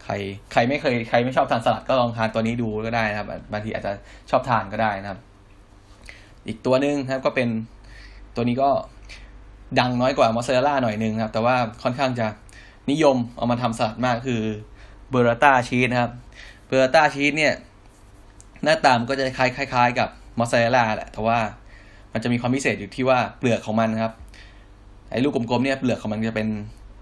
[0.04, 0.12] ใคร
[0.52, 3.92] ใครไม่เคยใครไม่ชอบทานสลัดก็ลองทานตัวนี้ดูก็ได้นะครับบางทีอาจจะ
[4.30, 5.18] ชอบทานก็ได้นะครับ
[6.46, 7.48] อีกตัวหนึ่งนะครับก็เป็น
[8.34, 8.70] ตัวนี้ก็
[9.78, 12.26] ดังน้อยกว่ามอสซาเรลล่าหน่อยนึงนะครับ แต่ว่าค่อนข้างจะ
[12.90, 14.42] นิยมเอามาทำสลัดมากคือ
[15.10, 16.12] burrata cheese นะครับ
[16.66, 17.54] burrata cheese เนี่ย
[18.64, 21.38] หน้าตามันก็จะคล้ายคล้ายๆกับ มอสซาเรลล่าแหละแต่ว่า
[22.12, 24.12] มันจะมีความพิเศษอยู่ที่ว่าเปลือกของมันนะครับ
[25.10, 26.48] ไอ้ลูกกลมๆเนี่ยเปลือกของมันจะเป็น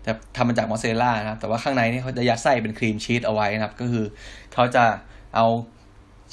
[0.06, 4.04] จะทำมาจากมอสซาเรลล่านะครับ แต่ว่าข้างในนี่เขาจะยัดไส้เป็นครีมชีสเอาไว้นะครับ ก็คือ
[4.54, 4.84] เขาจะ
[5.36, 5.46] เอา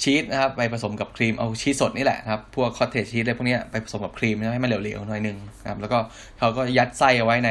[0.02, 5.98] ชีสนะครับไปผสมกับครีมเอาชีสสดนี่แหละครับ พวก cottage cheese อะไรพวกนี้ไปผสมกับครีมให้มันเหลวๆหน่อยนึงนะครับแล้วก็
[6.38, 7.50] เขาก็ยัดไส้เอาไว้ใน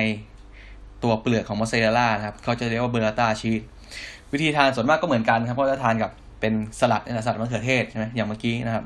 [1.03, 3.61] ตัวเปลือกของมอสซาเรลล่านะครับเขาจะเรียกว่า burrata cheese
[4.33, 8.85] วิธีทานส่วนมากก็เหมือนกันครับเพราะจะทานกับเป็นสลัดสลัดมะเขือเทศใช่ไหมอย่างเมื่อกี้นะครับ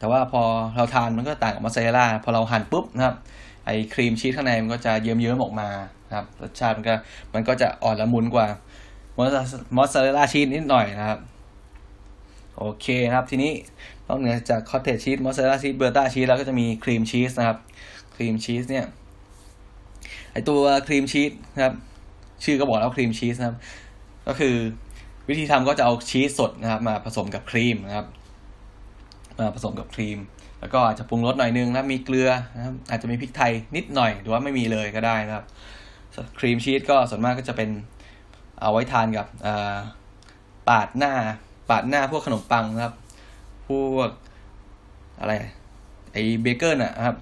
[0.00, 0.42] แต่ว่าพอ
[0.76, 3.16] เราทานมันก็ต่างกับมอสซาเรลล่าพอเราหั่นปุ๊บนะครับ
[3.64, 5.68] ไอ้ครีมชีสข้างในมันก็จะเยิ้มๆออกมา
[6.16, 6.94] ครับรสชาติมันก็
[7.34, 8.46] มันก็จะอ่อนละมุนกว่า
[9.16, 9.18] ม
[9.80, 11.18] อสซาเรลล่าชีสนิดหน่อยนะครับ
[12.58, 13.52] โอเคนะครับ ทีนี้
[14.06, 17.58] นอกเหนือจาก cottage cheese มอสซาเรลล่าชีส burrata cheese แล้วก็จะมีครีมชีสนะครับ
[18.16, 18.86] ครีมชีสเนี่ย
[20.32, 21.74] ไอ้ตัวครีมชีสนะครับ
[22.44, 23.56] ชื่อก็บอกแล้วครีมชีสนะครับ
[24.26, 24.54] ก็คือ
[25.28, 28.06] วิธีทำก็จะเอาชีสสดนะครับ มาผสมกับครีมนะครับ
[29.54, 30.18] ผสมกับครีม
[30.60, 35.44] แล้วก็อาจจะปรุงรสหน่อยนึงนะมีเกลือนะครับอาจจะมีพริกไทยนิดหน่อยหรือว่าไม่มีเลยก็ได้นะครับ
[36.38, 37.70] ครีมชีสก็ส่วนมากก็จะเป็น
[38.60, 39.26] เอาไว้ทานกับ
[40.68, 41.12] ปาดหน้า
[41.70, 42.94] ปาดหน้าพวกขนมปังนะครับ
[43.68, 44.10] พวก
[45.20, 45.32] อะไร
[46.12, 47.16] ไอ้เบเกิลอะครับ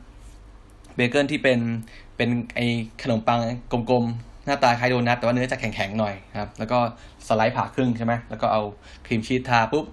[0.97, 1.59] เบเกิลที่เป็น
[2.17, 2.61] เป็นไอ้
[3.03, 3.39] ขนมปัง
[3.91, 6.79] กลมๆ หน้าตาคล้ายโดนัทแต่ว่าเนื้อจะแข็งๆหน่อยครับ แล้วก็
[7.27, 8.63] สไลด์ผ่าครึ่งใช่ไหมแล้วก็เอา
[9.07, 9.85] ครีมชีสทาปุ๊บ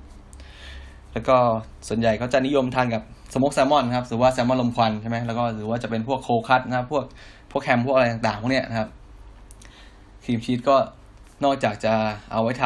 [1.15, 1.37] แล้วก็
[1.87, 7.03] ส่วนใหญ่เขาจะนิยมทานกับสโมกแซลมอนครับหรือว่าแซลมอนลมควันใช่ไหมแล้วก็หรือว่าจะเป็นพวกโคคัตนะครับพวก
[7.51, 8.89] พวกแฮมพวกอะไรต่างๆพวกเนี้ยนะครับ
[10.23, 10.75] ครีมชีสก็
[11.43, 11.93] นอกจากจะ
[12.31, 12.63] เอาไว้ท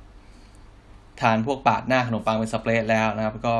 [0.00, 3.54] ำทานพวกปาดหน้าขนมปังเป็นสเปรดแล้วนะครับ ก็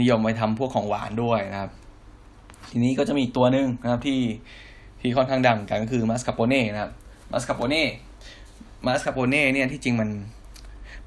[0.00, 1.70] นิยมไปทำพวกของหวานด้วยนะครับ
[2.70, 4.20] ทีนี้ก็จะมีตัวหนึ่งนะครับที่
[5.00, 6.92] ที่ค่อนข้างดังกันก็คือมัสคาโปเน่นะครับ
[7.32, 7.86] มัสคาโปเน่
[8.86, 10.08] มัสคาโปเน่เนี่ยที่จริงมัน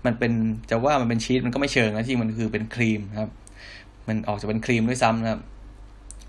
[0.05, 0.33] มันเป็น
[0.69, 3.31] จะว่ามันเป็นชีสมันก็ไม่เชิงนะที่มันคือเป็นครีมครับ
[4.07, 5.41] มันออกจะเป็นครีมด้วยซ้ำนะครับ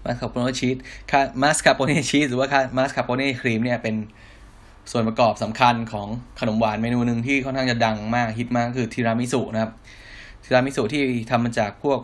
[0.04, 0.76] มัสคาโปเน่ชีส
[1.42, 3.96] มัสคาโปเน่ชีสหรือว่ามัสคาโปเน่ครีมเนี่ยเป็น
[4.90, 6.08] ส่วนประกอบสำคัญของ
[6.40, 9.72] ขนมหวานเมนูหนึ่งที่ค่อนข้างจะดังมากฮิตมากคือทีรามิสุนะครับ
[10.44, 12.00] ทีรามิสุที่ทำมาจากพวก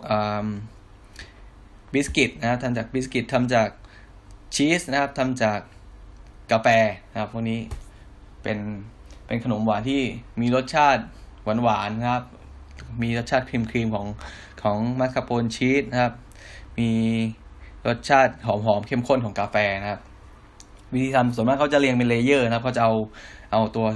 [1.93, 3.69] บิสกิตนะครับทำจากบิสกิตทำจาก
[4.55, 5.61] ชีสนะครับทำจาก
[6.53, 6.69] กาแฟ
[7.11, 7.61] นะครับพวกนี้
[8.43, 8.59] เป็น
[9.27, 10.03] เป็นขนมหวานที่
[10.41, 11.03] มีรสชาติ
[11.47, 12.25] หวานหวานนะครับ
[13.03, 14.07] มีรสชาติครีมครีมของ
[14.63, 16.13] ของมัสคาโปเน่ชีสนะครับ
[16.79, 16.91] มี
[17.87, 20.01] รสชาติหอมหอมเข้มข้นของกาแฟนะครับ
[20.93, 22.95] วิธีทำส่วนมากเขาจะเรียงเป็น layer นะครับเขาจะเอา
[23.53, 23.87] เอาตัว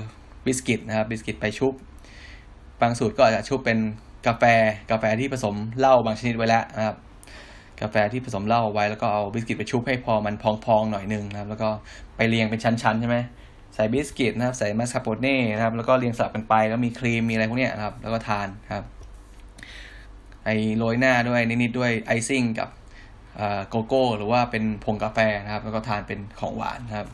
[0.47, 1.73] บิสกิตนะครับบิสกิตไปชุบ
[2.81, 3.79] บางสูตรก็อาจจะชุบเป็น
[4.27, 4.45] กาแฟ
[4.91, 6.97] กาแฟที่ผสมเหล้าบางชนิดไว้แล้วนะครับ
[7.81, 11.69] กาแฟที่ผสมเหล้าไว้แล้วก็เอาบิสกิตไปชุบให้พอมันพองๆหน่อยนึงนะครับ แล้วก็
[12.17, 13.19] ไปเรียงเป็นชั้นๆใช่ไหม
[13.75, 18.85] ใส่บิสกิตนะครับ ใส่มัสคาโปเน่นะครับ แล้วก็เรียงสลับกันไป แล้วมีครีม มีอะไรพวกนี้นะครับ แล้วก็ทานครับ
[20.45, 22.69] ไอ้โรยหน้าด้วยนิดๆด้วย icing กับ
[23.69, 27.09] โกโก้ หรือว่าเป็นผงกาแฟนะครับ แล้วก็ทานเป็นของหวานครับ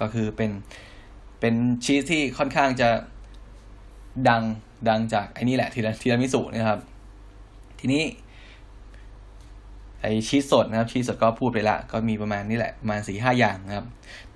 [0.00, 0.50] ก็คือเป็น
[1.40, 2.88] เป็นชีสที่ค่อนข้างจะ
[4.28, 4.42] ดัง
[4.88, 6.80] ดังจากไอ้นี่แหละทีราทีรามิสุนะครับ
[7.80, 8.02] ทีนี้
[10.02, 13.86] ไอ้ชีสสดนะครับชีสสดก็พูดไปละ ก็มีประมาณนี้แหละประมาณสี่ห้าอย่างนะครับ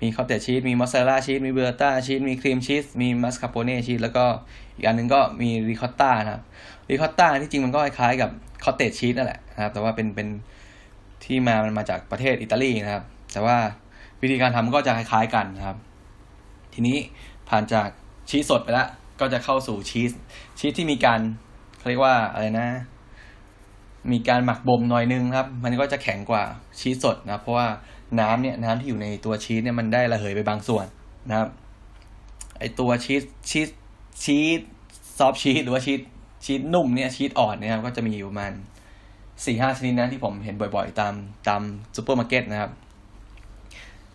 [0.01, 4.25] มี cottage cheese มีมอสซาเรลล่าชีสมี burrata cheese มีครีมชีสมีมัสคาโปเน่ชีสแล้วก็
[4.75, 6.41] อีกอันหนึ่งก็มีริคอตต้านะครับ
[6.91, 8.29] ริคอตต้าที่จริงมันก็คล้ายๆกับ
[8.63, 10.27] คอตเตจชีสนั่นแหละนะครับ แต่ว่าเป็นเป็น
[11.25, 13.57] ที่มามันมาจากประเทศอิตาลีนะครับ แต่ว่า
[14.21, 15.77] วิธีการทำก็จะคล้ายๆกันนะครับ
[16.73, 16.97] ทีนี้
[17.49, 17.87] ผ่านจาก
[18.29, 18.87] ชีสสดไปแล้ว
[19.19, 20.11] ก็จะเข้าสู่ชีส
[20.59, 21.19] ชีสที่มีการ
[21.77, 22.67] เขาเรียกว่าอะไรนะ
[24.11, 26.43] มีการหมักบ่มหน่อยนึงครับ มันก็จะแข็งกว่า
[26.79, 27.67] ชีสสดนะเพราะว่า
[28.19, 30.85] น้ำเนี่ยน้ำที่อยู่ในตัวชีสเนี่ยมันได้ระเหยไปบางส่วน
[31.29, 31.49] นะครับ
[32.59, 33.69] ไอตัวชีสชีส
[34.23, 34.59] ชีส
[35.17, 35.99] soft cheese หรือว่าชีส
[36.45, 38.51] ชีสนุ่มเนี่ยชีสอ่อนเนี่ยครับก็จะมีอยู่ประมาณ
[39.45, 41.13] สี่ห้าชนิดนะที่ผมเห็นบ่อยๆ ตาม
[41.47, 41.61] ตาม
[41.95, 42.71] ซูเปอร์มาร์เก็ตนะครับ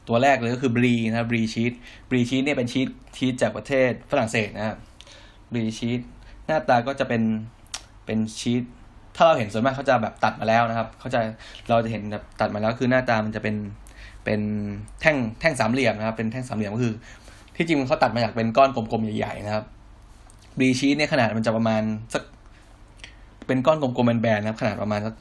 [0.09, 1.73] ตัวแรกเลยก็คือ Brie นะครับ Brie cheese
[2.11, 4.77] Brie cheese เนี่ยเป็นชีสชีสจากประเทศฝรั่งเศสนะครับ
[5.53, 6.01] Brie cheese
[6.47, 7.23] หน้าตาก็จะเป็น
[8.07, 8.63] เป็นชีส
[9.21, 11.21] ถ้าเราเห็นส่วนมากเขาจะแบบตัดมาแล้วนะครับเขาจะ
[11.69, 13.57] เราจะเห็นแบบตัดมาแล้วคือหน้าตามันจะเป็น
[14.25, 14.41] เป็น
[15.01, 16.95] แท่งแท่งสามเหลี่ยมนะครับ เป็นแท่งสามเหลี่ยมก็คือ
[17.57, 19.65] ที่จริงเขาตัดมาจากเป็นก้อนกลมๆใหญ่ๆนะครับ
[20.59, 21.83] บีชีสเนี่ยขนาดมันจะประมาณ
[22.15, 22.23] สัก
[23.47, 25.15] เป็นก้อนกลมๆแบนๆนะครับ ขนาดประมาณสัก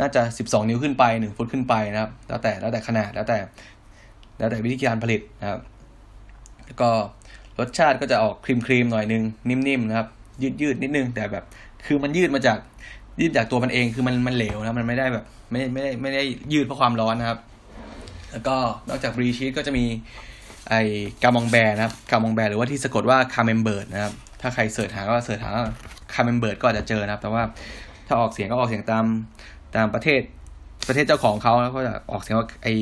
[0.00, 3.38] น่าจะสิบสองนิ้วขึ้นไปหนึ่งฟุตขึ้นไปนะครับ แล้วแต่แล้วแต่ขนาดแล้วแต่
[4.38, 5.60] แล้วแต่วิธีการผลิตนะครับ
[6.66, 6.88] แล้วก็
[7.58, 10.08] รสชาติก็จะออกครีมครีมหน่อยนึงนิ่มๆนะครับ
[10.42, 11.44] ยืดยืดนิดนึงแต่แบบ
[11.86, 12.58] คือมันยืดมาจาก
[13.20, 16.22] ยืดจากตัวมันเองคือมันมันเหลวนะมันไม่ได้แบบไม่ไม่ได้ไม่ได้
[16.52, 17.38] ยืดเพราะความร้อนนะครับ
[18.32, 18.56] แล้วก็
[18.88, 19.84] นอกจาก Brie cheese ก็จะมี
[20.68, 20.82] ไอ้
[21.22, 25.50] กามองแบร์นะครับกามองแบร์หรือว่าที่สะกดว่าคาเมมเบิร์ดนะครับ ถ้าใคร search หาก็ search หา
[26.14, 27.42] คาเมมเบิร์ดก็อาจจะเจอนะครับ แต่ว่า
[28.06, 29.04] ถ้าออกเสียงก็ออกเสียงตาม
[29.74, 30.20] ตามประเทศ
[30.88, 32.74] ประเทศเจ้าของเขาแล้วก็จะออกเสียงว่าไอ้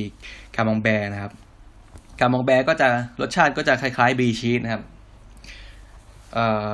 [0.56, 1.32] คามองแบร์นะครับ
[2.20, 2.88] กามองแบร์ก็จะ
[3.20, 4.82] รสชาติก็จะคล้ายๆ Brie cheese นะครับ
[6.34, 6.70] เอ่อ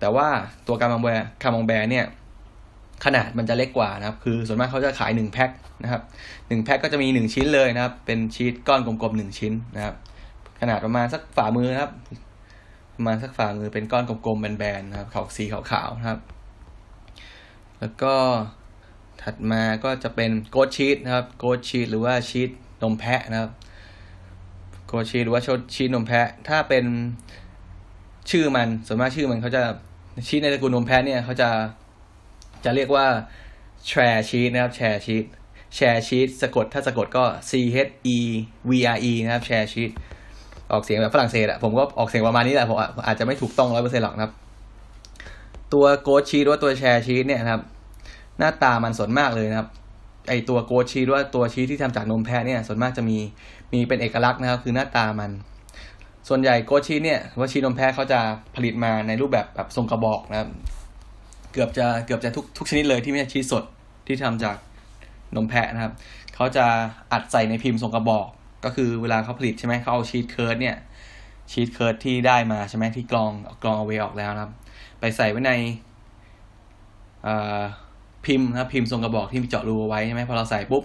[0.00, 0.28] แต่ว่า
[0.66, 2.06] ตัว Camembert Camembert เนี่ย
[3.04, 5.50] ขนาดมันจะเล็กกว่านะครับ คือส่วนมากเขาจะขายหนึ่งแพ็ค
[5.82, 6.02] นะครับ
[6.48, 9.94] หนึ่งแพ็คก็จะมีหนึ่งชิ้นเลยนะครับ เป็นชีสก้อนกลมๆหนึ่งชิ้นนะครับ
[10.60, 11.92] ขนาดประมาณสักฝ่ามือนะครับ
[12.96, 16.20] ประมาณสักฝ่ามือเป็นก้อนกลมๆแบนๆนะครับขาวสีขาวๆนะครับ
[17.80, 18.14] แล้วก็
[19.22, 22.50] ถัดมาก็จะเป็นโกดชีสนะครับ โกดชีสหรือว่าชีส
[22.82, 23.50] นมแพะนะครับ
[24.86, 25.42] โกดชีสหรือว่า
[25.74, 26.84] ชีสนมแพะ ถ้าเป็น
[28.30, 29.62] ชื่อมันส่วนมากชื่อมันเขาจะ
[30.28, 31.48] ชีสในตระกูลนมแพะเนี่ยเขาจะ
[32.64, 33.06] จะเรียกว่า
[33.86, 37.52] chèvre cheese นะครับ chèvre cheese chèvre cheese สะกดถ้าสะกดก็ C
[37.86, 38.18] H E
[38.68, 39.90] V R E นะครับ chèvre cheese
[40.72, 44.32] ออกเสียงแบบฝรั่งเศสอะผมก็ออกเสียงประมาณนี้แหละผมอาจจะไม่ถูกต้องร้อยเปอร์เซ็นต์หรอกนะครับ
[45.72, 47.62] ตัว goat cheese หรือว่าตัว chèvre cheese เนี่ยนะครับ
[48.38, 49.68] หน้าตามันส่วนมากเลยนะครับ
[50.28, 53.18] ไอตัว goat cheese หรือว่าตัวชีสที่ทำจากนมแพะเนี่ยส่วนมากจะมี
[53.72, 55.30] มีเป็นเอกลักษณ์นะครับ คือหน้าตามัน
[56.28, 58.20] ส่วนใหญ่ goat cheese เนี่ยว่าชีสนมแพะเขาจะ
[58.54, 60.48] ผลิตมาในรูปแบบแบบทรงกระบอกนะครับ
[61.52, 63.64] เกือบจะเกือบจะทุกทุกชนิดเลยที่ไม่ใช่ชีสสด
[64.06, 64.56] ที่ทำจาก
[65.36, 65.92] นมแพะนะครับ
[66.34, 66.64] เขาจะ
[67.12, 68.26] อัดใส่ในพิมพ์ทรงกระบอก
[68.64, 70.76] ก็คือเวลาเขาผลิตใช่ไหมเขาเอา cheese curd เนี่ย
[71.50, 73.32] cheese curd ที่ได้มาใช่ไหมที่กรอง
[73.62, 74.52] กรองเอาเวย์ออกแล้วนะครับ
[75.00, 75.52] ไปใส่ไว้ใน
[78.26, 80.84] พิมพ์นะพิมพ์ทรงกระบอกที่มีเจาะรูเอาไว้ใช่ไหมพอเราใส่ปุ๊บ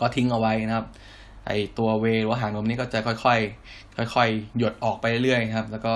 [0.00, 0.86] ก็ทิ้งเอาไว้นะครับ
[1.46, 5.94] ไอตัวเวหรือว่าหางนมนี่ก็จะค่อยๆค่อยๆหยดออกไปเรื่อยๆครับ แล้วก็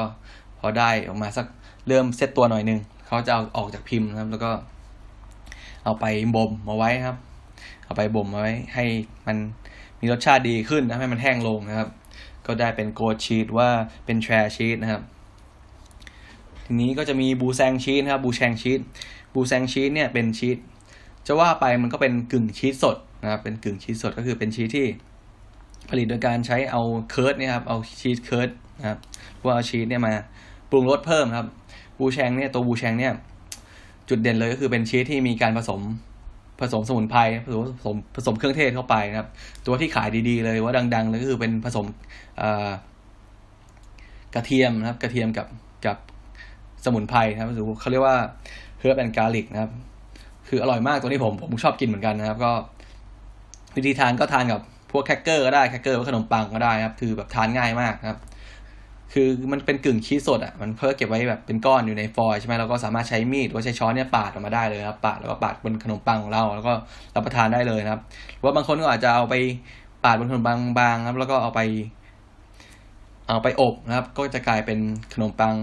[0.58, 1.46] พอได้ออกมาสัก
[1.88, 4.50] เริ่มเซตตัวหน่อยนึง เขาจะเอาออกจากพิมพ์นะครับ แล้วก็
[5.84, 6.04] เอาไป
[6.36, 7.16] บ่มมาไว้ครับ
[7.84, 8.84] เอาไปบ่มมาไว้ ให้
[9.26, 9.36] มัน
[10.00, 11.88] มีรสชาติดีขึ้นนะให้มันแห้งลงนะครับ
[12.46, 13.68] ก็ได้เป็นโกดชีสว่า
[14.04, 15.02] เป็นแทรชีสนะครับ
[16.64, 18.80] ทีนี้ก็จะมีบูแซงชีสนะครับบูแซงชีส
[19.34, 20.56] Boursin cheese เนี่ยเป็นชีส
[21.26, 24.86] จะว่าไปมันก็เป็นกึ่งชีสสดนะครับเป็นกึ่งชีสสดก็คือเป็นชีสที่
[25.90, 28.98] ผลิตโดยการใช้เอา curd เนี่ยครับเอา cheese curd นะครับ
[29.44, 30.12] ว่าเอาชีสเนี่ยมา
[30.70, 31.46] ปรุงรสเพิ่มครับ
[31.98, 33.12] Boursin เนี่ยตัว Boursin เนี่ย
[34.08, 35.80] จุดเด่นเลยก็คือเป็นชีสที่มีการผสม
[36.60, 39.28] ผสมสมุนไพรผสมผสมผสมเครื่องเทศเข้าไปนะครับ
[39.66, 41.86] ตัวที่ขายดีๆเลยว่าดังๆเลยก็คือเป็นผสม
[44.34, 45.46] กระเทียมนะครับ กระเทียมกับ
[45.86, 45.96] กับ
[46.84, 48.16] สมุนไพรนะครับหรือเขาเรียกว่า
[48.78, 49.70] herb and garlic นะครับ
[50.48, 52.52] คืออร่อยมากตัวนี้ผมผมชอบกินเหมือนกันนะครับ ก็
[53.76, 54.60] วิธีทานก็ทานกับ
[54.92, 58.18] พวกแคคเกอร์ก็ได้แคคเกอร์ขนมปังก็ได้ครับ คือแบบทานง่ายมากนะครับ
[59.12, 66.72] คือมันเป็นกึ่งชีสสดอะมันเพิ่มเก็บไว้แบบเป็นก้อนอยู่ในฟอยล์ใช่ไหมเราก็สามารถใช้มีดหรือว่าใช้ช้อนเนี่ยปาดออกมาได้เลยครับปาดแล้วก็ปาดบนขนมปังของเราแล้วก็
[67.14, 68.02] รับประทานได้เลยครับ
[68.34, 69.34] หรือว่าบางคนก็อาจจะเอาไป
[70.04, 71.60] ปาดบนขนมปังบางครับ แล้วก็เอาไป
[73.28, 74.78] เอาไปอบนะครับ ก็จะกลายเป็น
[75.14, 75.54] ขนมปัง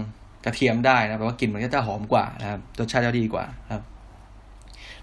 [0.44, 3.82] กระเทียมได้นะแปลว่ากลิ่นมันก็จะหอมกว่านะครับรสชาติจะดีกว่าครับ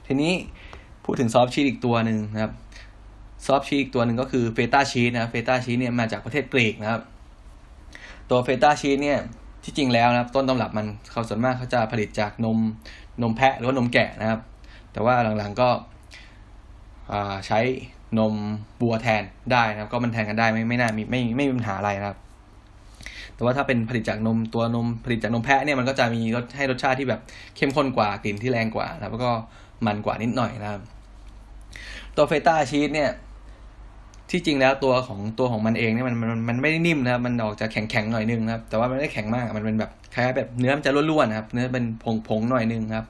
[0.06, 0.34] ทีนี้
[1.04, 2.52] พูดถึงซอฟชีสอีกตัวหนึ่งนะครับ
[3.46, 7.02] ซอฟชีสอีกตัวหนึ่งก็คือเฟต้าชีสนะเฟต้าชีสเนี่ยมาจากประเทศกรีกนะครับ
[8.36, 9.20] ตัวเฟต้าชีสเนี่ย
[9.64, 12.58] ที่จริงแล้วนะครับ ต้นตำรับมันเขาส่วนมากเขาจะผลิตจากนม
[13.22, 14.40] นมแพะหรือว่านมแกะนะครับ
[14.94, 15.70] แต่ว่าหลังๆก็
[17.48, 17.60] ใช้
[18.20, 18.34] นม
[18.82, 22.18] บัวแทนได้นะครับ ก็มันแทนกันได้ไม่ไม่น่ามีไม่ไม่มีปัญหาอะไรนะครับ
[23.36, 27.22] แต่ว่าถ้าเป็นผลิตจากนมตัวนมผลิตจากนมแพะเนี่ยมันก็จะมีรสให้รสชาติที่แบบ
[27.56, 29.32] เข้มข้นกว่ากลิ่นที่แรงกว่า แล้วก็
[29.86, 30.82] มันกว่านิดหน่อยนะครับ
[32.16, 33.10] ตัวเฟต้าชีสเนี่ย
[34.36, 43.06] ที่จริงแล้วตัวของตัวของมันเองเนี่ยมันมันมันไม่ได้นิ่มนะครับมันออกจะแข็งแข็งหน่อยนึงนะครับ แต่ว่ามันไม่ได้แข็งมากมันเป็นแบบคล้ายแบบเนื้อมันจะร่วนๆนะครับ เนื้อเป็นผงผงหน่อยนึงครับ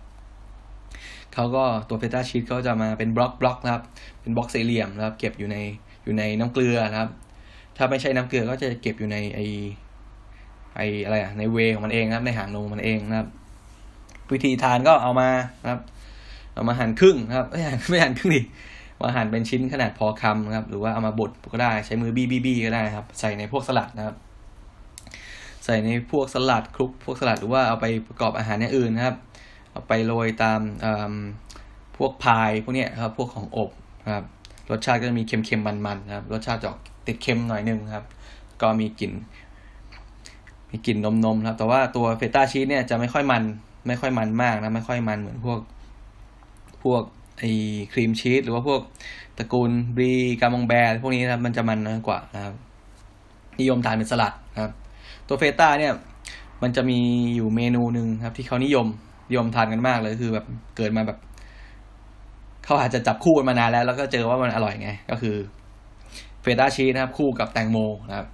[1.34, 3.84] เขาก็ตัวเฟต้าชีสเขาจะมาเป็นบล็อกบล็อกนะครับ
[4.22, 5.58] เป็นบล็อกสี่เหลี่ยมนะครับ เก็บอยู่ใน
[6.04, 7.10] อยู่ในน้ำเกลือนะครับ
[7.78, 9.40] ถ้าไม่ใช่น้ำเกลือก็จะเก็บอยู่ในไอ
[10.76, 13.28] ไออะไรอะในเวของมันเองนะครับ ในหางนมมันเองนะครับ
[14.32, 15.30] วิธีทานก็เอามา
[15.64, 15.82] นะครับ
[16.56, 18.42] เอามาหั่นครึ่งครับไม่หั่นไม่หั่นครึ่งดิ
[19.04, 24.16] มาหั่นเป็นชิ้นขนาดพอคำนะครับ หรือว่าเอามาบดก็ได้ใช้มือบี้บี้ก็ได้ครับ ใส่ในพวกสลัดนะครับ
[25.66, 29.16] ใส่ในพวกสลัดคลุกพวกสลัดหรือว่าเอาไปประกอบอาหารอย่างอื่นนะครับ
[29.72, 30.62] เอาไปโรยตาม
[31.98, 33.70] พวกพายพวกเนี้ยครับ พวกของอบ
[34.16, 34.26] ครับ
[34.72, 36.70] รสชาติก็จะมีเค็มๆมันๆนะครับ รสชาติจะ
[37.08, 38.06] ติดเค็มหน่อยนึงครับ
[38.62, 39.12] ก็มีกลิ่น
[40.72, 43.44] มีกลิ่นนมๆครับ แต่ว่าตัวเฟต้าชีสเนี่ยจะไม่ค่อยมัน
[43.88, 45.60] ไม่ค่อยมันมากนะ ไม่ค่อยมันเหมือนพวก
[46.84, 47.04] พวก
[47.40, 47.44] ไอ
[47.94, 48.82] ครีมชีสหรือว่าพวก
[49.38, 52.56] ตระกูลบรีกามองแบร์พวกนี้นะมันจะมันน้อยกว่านะครับ
[53.60, 54.72] นิยมทานเป็นสลัดนะครับ
[55.28, 55.94] ตัว feta เนี่ย
[56.64, 57.00] มันจะมี
[57.36, 58.88] อยู่เมนูหนึ่งครับ ที่เขานิยม
[59.30, 60.46] นิยมทานกันมากเลยคือแบบ
[60.78, 61.20] เกิดมาแบบ
[62.66, 65.36] เขาอาจจะจับคู่กันมานานแล้ว แล้วก็เจอว่ามันอร่อยไง ก็คือ
[66.42, 67.78] feta cheese นะครับ คู่กับแตงโม
[68.10, 68.28] นะครับ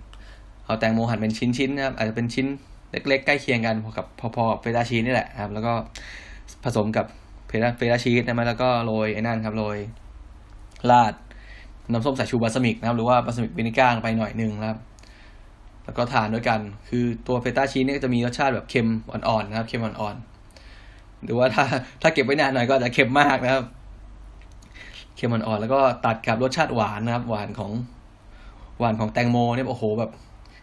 [0.66, 2.48] เอาแตงโมหั่นเป็นชิ้นๆนะครับอาจจะเป็นชิ้น
[2.92, 5.74] เล็กๆ ใกล้เคียงกันพอกับพอๆ feta cheese นี่แหละครับ แล้วก็
[6.64, 7.06] ผสมกับ
[7.50, 9.78] feta feta cheese นะแล้วก็โรยไอ้นั่นครับโรย
[10.90, 11.14] ราด
[11.92, 14.80] น้ำส้มสายชู balsamic นะครับ หรือว่า balsamic vinegar ไปหน่อยหนึ่งนะครับ
[15.86, 16.60] แล้วก็ทานด้วยกัน
[16.90, 21.66] คือตัวเฟต้าชีสเนี่ก็จะมีรสชาติแบบเค็มอ่อนๆนะครับ เค็มอ่อนๆ หรือว่าถ้า
[22.02, 23.64] ถ้าเก็บไว้นานหน่อยก็จะเค็มมากนะครับ
[25.16, 27.72] เค็มอ่อนๆ แล้วก็ตัดกับรสชาติหวานนะครับ หวานของ
[28.80, 30.12] หวานของแตงโมเนี่ยโอ้โหแบบ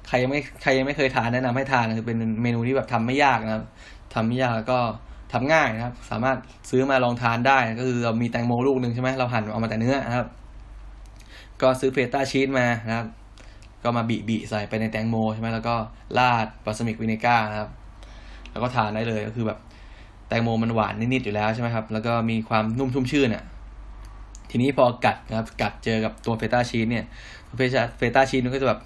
[0.09, 3.65] ใครยังไม่ใครยังไม่เคยทานแนะนำให้ทานคือเป็นเมนูที่แบบทำไม่ยากนะครับ
[4.15, 4.79] ทำไม่ยากแล้วก็
[5.33, 6.37] ทำง่ายนะครับ สามารถ
[6.71, 10.27] ซื้อมาลองทานได้ ก็คือเรามีแตงโมลูกหนึ่งใช่ไหมเราหั่นเอามาแต่เนื้อนะครับ
[11.63, 13.07] ก็ซื้อ feta cheese มานะครับ
[13.83, 15.75] ก็มาบิใส่ไปในแตงโมใช่ไหมแล้วก็
[16.19, 17.71] ราด balsamic vinegar นะครับ
[18.51, 19.59] แล้วก็ทานได้เลยก็คือแบบ
[20.29, 23.45] แตงโมมันหวานนิดๆอยู่แล้วใช่ไหมครับ แล้วก็มีความนุ่มชุ่มชื่นอะ
[24.51, 27.05] ทีนี้พอกัดนะครับ กัดเจอกับตัว feta cheese เนี่ย
[27.99, 28.81] feta cheese มันก็จะแบบ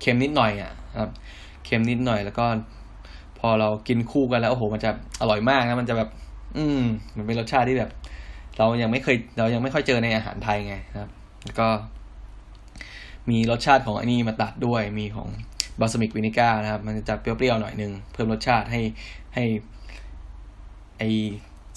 [0.00, 1.10] เค็มนิดหน่อยอะครับ
[1.64, 2.44] เค็มนิดหน่อยแล้วก็
[3.44, 6.08] พอเรากินคู่กันแล้วโอ้โหมันจะอร่อยมากนะมันจะแบบ
[6.56, 6.82] อืม
[7.16, 7.90] มันเป็นรสชาติที่แบบ
[8.58, 11.10] เรายังไม่เคย เรายังไม่ค่อยเจอในอาหารไทยไงนะครับ
[11.44, 11.68] แล้วก็
[13.30, 15.28] มีรสชาติของอันนี้มาตัดด้วย มีของ
[15.80, 18.80] balsamic vinegar นะครับ มันจะเปรี้ยวๆหน่อยนึงเพิ่มรสชาติให้
[19.34, 19.44] ให้
[20.98, 21.02] ไอ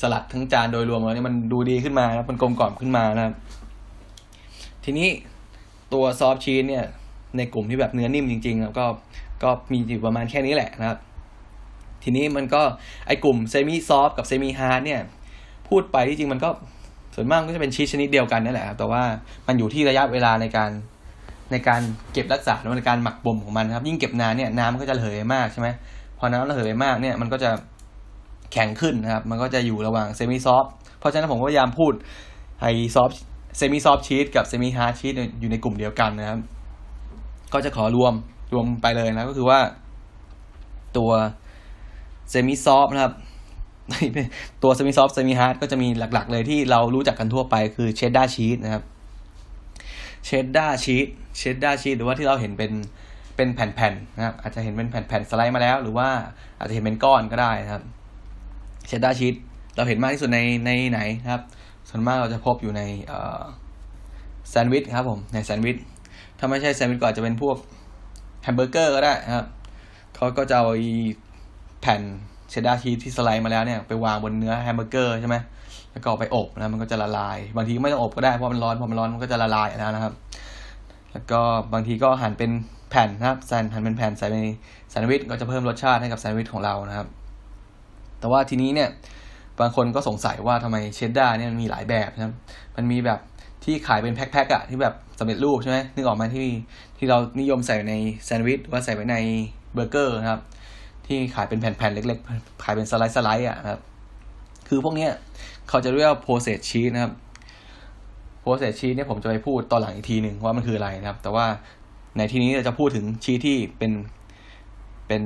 [0.01, 3.33] สลัดทั้งจานโดยรวมแล้วนี่มันดูดีขึ้นมานะมันกลมกล่อมขึ้นมานะครับ
[4.83, 5.07] ทีนี้
[5.93, 6.85] ตัว soft cheese เนี่ย
[7.37, 8.85] ในกลุ่มที่แบบเนื้อนิ่มจริงๆแล้วก็
[9.43, 10.99] ก็มีอยู่ประมาณแค่นี้แหละนะครับ
[12.05, 12.61] ทีนี้มันก็
[13.07, 15.01] ไอกลุ่ม semi-soft กับ semi-hard เนี่ย
[15.69, 16.49] พูดไปที่จริงมันก็
[17.15, 19.03] ส่วนมากก็จะเป็นชีสชนิดเดียวกันนั่นแหละครับแต่ว่า
[19.47, 20.71] มันอยู่ที่ระยะเวลาในการ
[21.51, 21.81] ในการ
[22.13, 25.67] เก็บรักษาในการหมักบ่มของมันครับ ยิ่งเก็บนานเนี่ยน้ำมันก็จะระเหยมากใช่ไหม
[26.19, 27.51] พอน้ำระเหยมากเนี่ยมันก็จะ
[28.51, 30.65] แข็งขึ้นนะครับ มันก็จะอยู่ระหว่าง semi-soft
[30.99, 31.93] เพราะฉะนั้นผมก็พยายามพูด
[32.61, 32.65] ไอ
[32.95, 33.09] soft
[33.57, 36.39] semi-soft cheese กับ semi-hard cheese อยู่ในกลุ่มเดียวกันนะครับ
[37.53, 38.13] ก็จะขอรวม
[38.53, 39.59] รวมไปเลยนะก็คือว่า
[40.97, 41.11] ตัว
[42.29, 43.13] semi-soft นะครับ
[44.63, 48.83] ตัว semi-soft semi-hard ก็จะมีหลัก ๆ เลยที่เรารู้จักกันทั่วไปคือ cheddar cheese นะครับ
[50.25, 52.71] cheddar cheese cheddar cheese หรือว่าที่เราเห็นเป็น
[53.35, 56.09] เป็นแผ่นๆนะครับอาจจะเห็นเป็นแผ่นๆสไลด์มาแล้ว หรือว่า
[56.59, 57.83] อาจจะเห็นเป็นก้อนก็ได้นะครับ
[58.87, 59.35] cheddar cheese
[59.75, 60.99] เราเห็นมากที่สุดในในไหน
[61.31, 61.43] ครับ
[61.89, 62.81] ส่วนมากเราจะพบอยู่ใน
[64.49, 65.77] แซนด์วิชครับผมในแซนด์วิช
[66.39, 67.57] ถ้าไม่ใช่แซนด์วิชก็อาจจะเป็นพวก
[68.43, 69.45] แฮมเบอร์เกอร์ก็ได้ครับ
[70.15, 70.67] เขาก็จะเอา
[71.85, 72.03] แผ่น
[72.49, 75.35] cheddar cheese ที่สไลด์มาแล้วเนี่ยไปวางบนเนื้อแฮมเบอร์เกอร์ใช่ไหม
[75.91, 80.13] แล้วก็ไปอบแล้วมันก็จะละลาย บางทีไม่ต้องอบก็ได้เพราะมันร้อนพอมันร้อนมันก็จะละลายแล้วนะครับ
[81.11, 81.41] แล้วก็
[81.73, 82.51] บางทีก็หั่นเป็น
[82.89, 84.39] แผ่นนะครับแซนหั่นเป็นแผ่นใส่ใน
[84.89, 87.07] แซนด์วิชก็จะเพิ่มรสชาติให้กับแซนด์วิชของเรานะครับ
[88.19, 88.89] แต่ว่าทีนี้เนี่ย
[89.59, 92.33] บางคนก็สงสัยว่าทำไมเชดดาร์เนี่ยมันมีหลายแบบนะครับ
[92.75, 93.19] มันมีแบบ
[93.63, 96.47] ที่ขายเป็นแพ็คๆอะที่แบบสำเร็จรูปใช่ไหมนึกออกมาที่
[96.97, 97.93] ที่เรานิยมใส่ใน
[98.25, 99.17] แซนด์วิชว่าใส่ไว้ใน
[99.73, 100.41] เบอร์เกอร์นะครับ
[101.07, 103.79] ที่ขายเป็นแผ่นๆเล็ก ๆ ขายเป็นสไลด์สไลด์อะครับ
[104.67, 105.11] คือพวกเนี้ย
[105.69, 107.13] เขาจะเรียกว่า process cheese นะครับ
[108.43, 111.45] process cheese เนี่ยผมจะไปพูดตอนหลังอีกทีหนึ่งว่ามันคืออะไรนะครับ แต่ว่า
[112.17, 113.91] ในที่นี้เราจะพูดถึงชีสที่เป็น
[115.07, 115.23] เป็น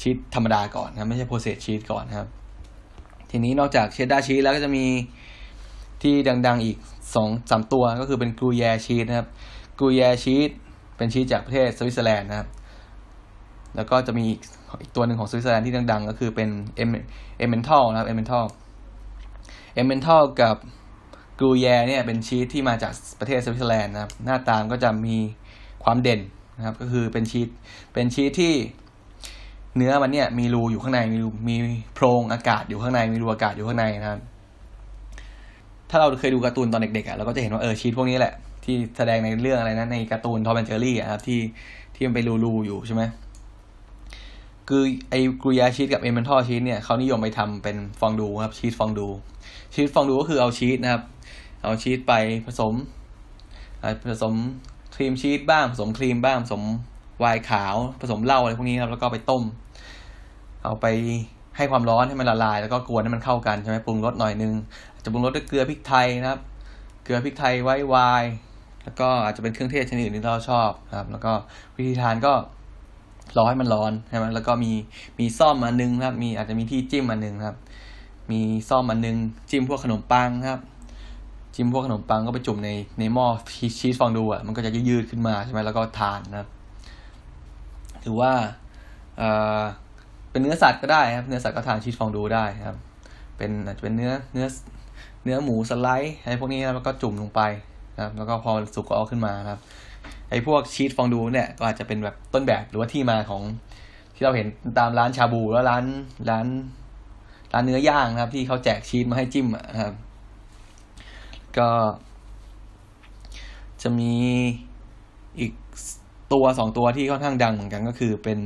[0.00, 2.28] ชีสธรรมดาก่อนนะไม่ใช่ process cheese ก่อนครับ
[3.30, 4.84] ทีนี้นอกจาก cheddar cheese แล้วก็จะมี
[6.02, 6.14] ที่
[6.46, 6.76] ดัง ๆอีก
[7.14, 9.28] สองสามตัวก็คือเป็นกูแยชีสนะครับ
[9.80, 10.50] กูแยชีส
[10.96, 12.48] เป็นชีสจากประเทศสวิตเซอร์แลนด์นะครับ
[13.76, 14.26] แล้วก็จะมี
[14.82, 16.90] อีกตัวหนึ่งของสวิตเซอร์แลนด์ที่ดังๆ ก็คือเป็นเอม
[17.38, 18.44] Emmental นะครับ Emmental
[19.74, 20.56] Emmental กับ
[21.38, 25.16] Gruyère เนี่ยเป็นชีสที่มาจากประเทศสวิตเซอร์แลนด์นะครับ หน้าตามันก็จะมี
[25.84, 26.20] ความเด่น
[26.56, 27.48] นะครับ ก็คือเป็นชีส
[27.92, 28.54] เป็นชีสที่
[29.76, 31.56] เนื้อมันเนี่ยมีรูอยู่ข้างในมีรูมี
[31.94, 34.20] โพรงอากาศอยู่ข้างในมีรูอากาศอยู่ข้างในนะครับ
[35.90, 38.32] ถ้าเราเคยดูการ์ตูนตอนเด็กๆอะเราก็จะเห็นว่าเออชีสพวกนี้แหละ
[38.64, 41.40] ที่แสดงในเรื่องอะไรนะในการ์ตูน Tom and Jerry ครับที่
[41.94, 43.02] ที่มันไปรูๆอยู่ใช่ไหม
[44.68, 49.08] คือไอ้ Gruyère cheese กับ Emmental cheese เนี่ยเขานิยมไปทำเป็นฟองดูครับชีสฟองดู
[49.74, 51.02] ชีสฟองดูก็คือเอาชีสนะครับ
[51.62, 52.12] เอาชีสไป
[52.46, 52.74] ผสม
[54.10, 54.34] ผสม
[54.96, 56.62] ครีมชีสบ้างผสมครีมบ้างผสม
[57.20, 59.42] ไวน์ขาวผสมเหล้าอะไรพวกนี้ครับแล้วก็ไปต้ม
[60.64, 60.86] เอาไป
[61.56, 64.54] ให้ความร้อนให้มันละลาย แล้วก็กวนให้มันเข้ากันใช่ไหมปรุงรสหน่อยนึง
[64.92, 66.40] อาจจะปรุงรสด้วยเกลือพริกไทยนะครับ
[67.04, 68.30] เกลือพริกไทยไว้ไวน์
[68.84, 71.32] แล้วก็อาจจะเป็นเครื่องเทศชนิดอื่นที่เราชอบครับ แล้วก็
[71.76, 72.32] วิธีทานก็
[73.36, 74.72] รอให้มันร้อนใช่ไหมแล้วก็มี
[75.18, 77.56] มีซ่อมมานึงครับ มีอาจจะมีที่จิ้มมานึงครับ
[78.30, 79.16] มีซ่อมมานึง
[79.50, 80.60] จิ้มพวกขนมปังครับ
[81.54, 83.26] จิ้มพวกขนมปังก็ไปจุ่มในในหม้อ
[83.78, 86.48] ชีสฟองดูอะมันก็จะยืดขึ้นมาใช่ไหมแล้วก็ทานนะครับ
[88.04, 88.32] ถือว่า
[89.18, 89.22] เอ
[89.60, 89.62] อ
[90.30, 92.76] เป็นเนื้อสัตว์ก็ได้ครับ เนื้อสัตว์ก็ทานชีสฟองดูได้ครับ
[93.36, 94.46] เป็นอาจจะเป็นเนื้อเนื้อ
[95.24, 97.40] เนื้อหมูสไลด์อะไรพวกนี้แล้วก็จุ่มลงไป
[97.96, 99.58] นะครับ แล้วก็พอสุกก็เอาขึ้นมาครับ
[100.30, 103.42] ไอ้พวกชีสฟองดูเนี่ยก็อาจจะเป็นแบบต้นแบบหรือว่าที่มาของ
[104.14, 104.46] ที่เราเห็น
[104.78, 105.84] ตามร้านชาบูแล้วร้าน
[106.30, 106.46] ร้าน
[107.52, 109.94] ร้านเนื้อย่างนะครับ ที่เขาแจกชีสมาให้จิ้มนะครับ
[111.58, 111.68] ก็
[113.82, 114.12] จะมี
[115.38, 115.52] อีก
[116.32, 118.38] ตัวสองตัวที่ค่อนข้างดังเหมือนกันก็คือเป็น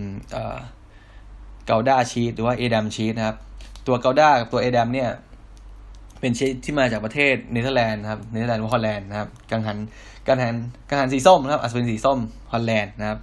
[1.67, 3.37] Gouda cheese หรือว่า Edam cheese นะครับ
[3.87, 5.11] ตัวเกาด้ากับตัว Edam เนี่ย
[6.21, 9.79] เป็นชีสที่มาจากประเทศเนเธอร์แลนด์นะครับเนเธอร์แลนด์ฮอลแลนด์นะครับกังหัน
[10.31, 10.57] กังหัน
[10.89, 12.19] กังหันสีส้มนะครับอาจจะเป็นสีส้ม
[12.53, 13.19] ฮอลแลนด์นะครับ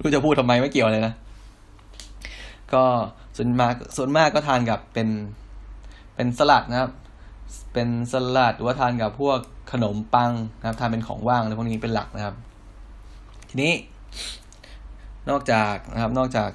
[0.00, 1.14] รู้จะพูดทำไมไม่เกี่ยวเลยนะ
[2.72, 2.84] ก็
[3.36, 5.08] ส่วนมากส่วนมากก็ทานกับเป็น
[6.14, 6.90] เป็นสลัดนะครับ
[7.72, 9.38] เป็นสลัดหรือว่าทานกับพวก
[9.72, 12.34] ขนมปังนะครับ ทานเป็นของว่างอะไรพวกนี้เป็นหลักนะครับ
[13.48, 13.72] ทีนี้
[15.30, 16.50] นอกจากนะครับ นอกจาก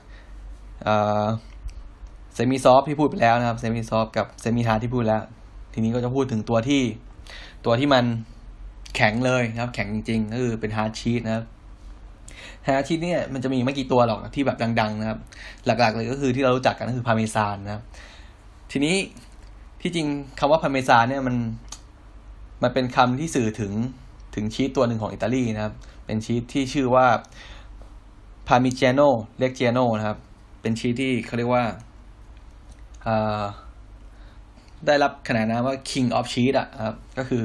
[2.33, 5.21] semi-soft ที่พูดไปแล้วนะครับ semi-soft กับ semi-hard ที่พูดแล้ว
[5.73, 6.81] ทีนี้ก็จะพูดถึงตัวที่
[7.65, 8.05] ตัวที่มัน
[8.95, 11.45] แข็งเลยนะครับ แข็งจริงๆก็คือเป็น hard cheese นะครับ
[12.67, 15.19] hard cheese เนี่ยมันจะมีไม่กี่ตัวหรอกที่แบบดัง ๆ นะครับ
[15.65, 17.83] หลักๆเลยก็คือที่เรารู้จักกันก็คือพาเมซานนะครับ
[18.71, 18.95] ทีนี้
[19.81, 20.07] ที่จริง
[20.39, 21.35] คำว่าพาเมซานเนี่ยมัน
[22.63, 23.73] มันเป็นคำที่สื่อถึง
[24.35, 25.73] ถึงชีสตัวหนึ่งของอิตาลีนะครับ
[26.05, 27.07] เป็นชีสที่ชื่อว่า
[28.47, 29.01] it: Parmigiano
[29.39, 30.17] Reggiano นะครับ
[30.61, 31.63] เป็นชีสที่เขาเรียกว่า
[34.85, 37.43] ได้รับขนานนามว่า king of cheese อะครับ ก็คือ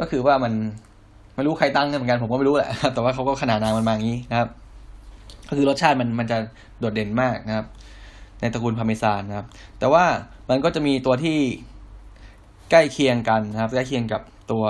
[0.00, 0.52] ก็คือว่ามัน
[1.34, 4.48] ไม่รู้ใครตั้งเหมือนกันผมก็ไม่รู้แหละแต่ว่าเขาก็ขนานนามมันมาอย่างนี้นะครับ
[5.48, 6.38] ก็คือรสชาติมันมันจะ
[6.78, 7.66] โดดเด่นมากนะครับ
[8.40, 9.46] ในตระกูลพาเมซานนะครับ
[9.78, 10.04] แต่ว่า
[10.50, 11.38] มันก็จะมีตัวที่
[12.70, 14.62] ใกล้เคียงกันนะครับใกล้เคียงกับตัว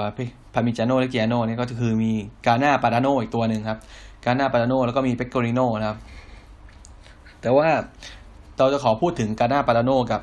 [0.55, 2.13] พามิจาโนและเกียโนนี่ก็คือมี
[2.47, 3.79] กาหน้าปาดาโนอีกตัวหนึ่งครับ
[4.25, 5.99] กาหน้าปาดาโนแล้วก็มีเปกโกริโนนะครับ
[7.43, 7.69] แต่ว่า
[8.59, 10.21] เราจะขอพูดถึงกาหน้าปาดาโนกับ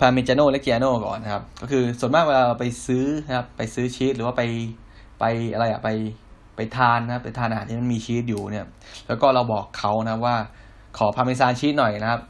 [0.00, 4.42] พาเมจาโนและเกียโนก่อนนะครับ ก็คือส่วนมากเวลาเราไปซื้อนะครับ ไปซื้อชีสหรือว่าไป
[5.20, 5.88] ไปอะไรอะไป
[6.56, 8.66] ไปทานนะไปทานอาหารที่มันมีชีสอยู่เนี่ย
[9.08, 10.36] แล้วก็เราบอกเขานะว่า
[10.98, 12.20] ขอพาเมซานชีสหน่อยนะครับ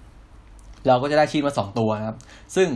[0.86, 2.16] เราก็จะได้ชีสมาสองตัวนะครับ
[2.56, 2.68] ซึ่ง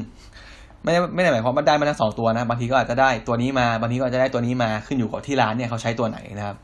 [0.85, 6.57] ไม่ได้ไม่ได้หมายความว่าได้มาทั้งสองตัวนะบางทีก็อาจจะได้ตัวนี้มาบางทีก็อาจจะได้ตัวนี้มาขึ้นอยู่กับที่ร้านเนี่ยเขาใช้ตัวไหนนะครับ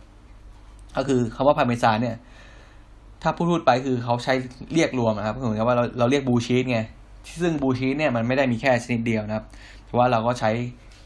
[0.97, 2.17] ก็คือคำว่าพาเมซานเนี่ย
[3.23, 4.35] ถ้าพูดพูดไปคือเขาใช้
[4.75, 6.79] เรียกรวมนะครับเหมือนกับว่าเราเราเรียก blue cheese ไง
[7.43, 9.45] ซึ่ง blue cheese เนี่ยมันไม่ได้มีแค่ชนิดเดียวนะครับ
[9.85, 10.51] เพราะว่าเราก็ใช้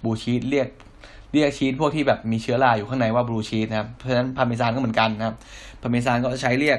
[0.05, 0.69] blue cheese เรียก
[1.33, 5.37] เรียกชีสพวกที่แบบมีเชื้อราอยู่ข้างในว่า blue cheese นะครับเพราะฉะนั้นพาเมซานก็เหมือนกันนะครับ
[5.83, 6.79] พาเมซานก็จะใช้เรียก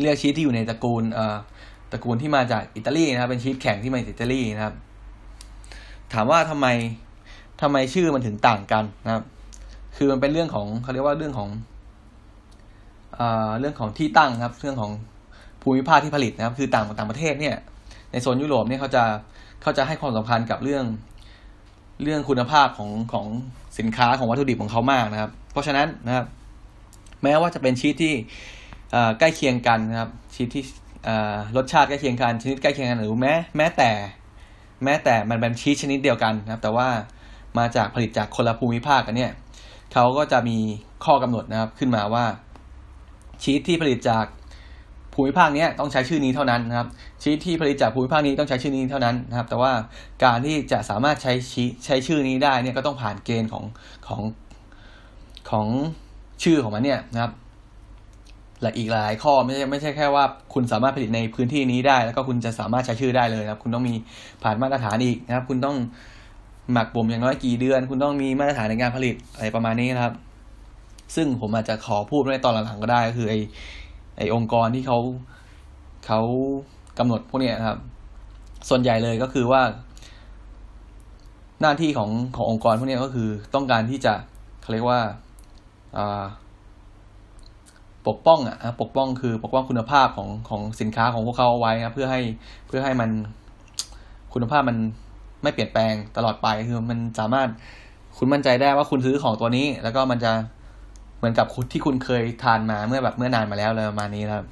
[0.00, 1.36] เรียกชีสที่อยู่ในตระกูลเอ่อ
[1.92, 4.74] ตระกูลที่มาจากอิตาลีนะครับเป็นชีสแข็งที่มาจากอิตาลีนะครับ
[6.12, 6.66] ถามว่าทำไม
[7.60, 9.24] ทำไมชื่อมันถึงต่างกันนะครับ
[9.96, 11.50] คือมันเป็นเรื่องของเขาเรียกว่าเรื่องของ
[13.16, 14.92] เอ่อเรื่องของที่ตั้งครับ เรื่องของ
[15.62, 17.56] ภูมิภาคที่ผลิตนะครับ คือต่างต่างประเทศเนี่ย
[18.12, 19.04] ในโซนยุโรปเนี่ยเขาจะ
[19.62, 20.84] เขาจะให้ความสำคัญกับเรื่อง
[22.02, 23.26] เรื่องคุณภาพของของ
[23.78, 26.26] สินค้าของวัตถุดิบของเขามากนะครับ เพราะฉะนั้นนะครับ
[27.22, 28.14] แม้ว่าจะเป็นชีสที่
[29.18, 30.64] ใกล้เคียงกันนะครับชีสที่
[31.56, 33.90] รสชาติใกล้เคียงกัน ชนิดใกล้เคียงกันหรือแม้แม้แต่
[34.84, 36.88] แม้แต่มันเป็นชีสชนิดเดียวกันนะครับ แต่ว่า
[37.58, 39.32] มาจากผลิตจากคนละภูมิภาคกันเนี่ย
[39.92, 40.58] เขาก็จะมี
[41.04, 42.24] ข้อกำหนดนะครับขึ้นมาว่า
[43.42, 44.24] ชีสที่ผลิตจาก
[45.14, 46.88] ภูมิภาคนี้ต้องใช้ชื่อนี้เท่านั้นนะครับ
[47.22, 49.72] ชีสที่ผลิตจากภูมิภาคนี้ต้องใช้ชื่อนี้เท่านั้นนะครับ แต่ว่า
[50.24, 53.64] การที่จะสามารถใช้ชีใช้ชื่อนี้ได้เนี่ยก็ต้องผ่านเกณฑ์ของ
[54.06, 54.22] ของ
[55.50, 55.66] ของ
[56.42, 57.32] ชื่อของมันเนี่ยนะครับ
[58.62, 63.94] และอีกหลายข้อไม่ใช่ไม่ใช่แค่ว่า คุณสามารถผลิตในพื้นที่นี้ได้ แล้วก็คุณจะสามารถใช้ชื่อได้เลยครับ คุณต้องมี
[64.42, 65.76] ผ่านมาตรฐานอีกนะครับ คุณต้อง
[66.72, 70.14] หมักบ่มอย่างน้อยกี่เดือน คุณต้องมีมาตรฐานในการผลิตอะไรประมาณนี้นะครับ
[71.16, 73.34] ซึ่งผมอาจจะขอพูดในตอนหลังๆก็ได้ก็คือไอ
[74.22, 74.98] อองค์กรที่เขา
[76.06, 76.20] เขา
[76.98, 77.78] กำหนดพวกนี้ครับ
[78.68, 79.62] ส่วนใหญ่เลยก็คือว่า
[81.60, 84.14] หน้าที่ของขององค์กรพวกนี้ก็คือต้องการที่จะ
[84.62, 85.00] เขาเรียกว่า
[85.96, 86.24] อ่า
[88.08, 92.20] ปกป้องอะปกป้องคือปกป้องคุณภาพของของสินค้าของพวกเขาเอาไว้นะเพื่อให้
[92.66, 93.10] เพื่อให้มัน
[94.32, 94.76] คุณภาพมัน
[95.42, 97.48] ไม่เปลี่ยนแปลงตลอดไปคือมันสามารถ
[98.18, 100.32] คุณมั่นใจได้ว่าคุณซื้อของตัวนี้ แล้วก็มันจะ
[101.22, 104.46] เหมือนกับคุณที่คุณเคยทานมาเมื่อแบบเมื่อนานมาแล้วเลยประมาณนี้ครับ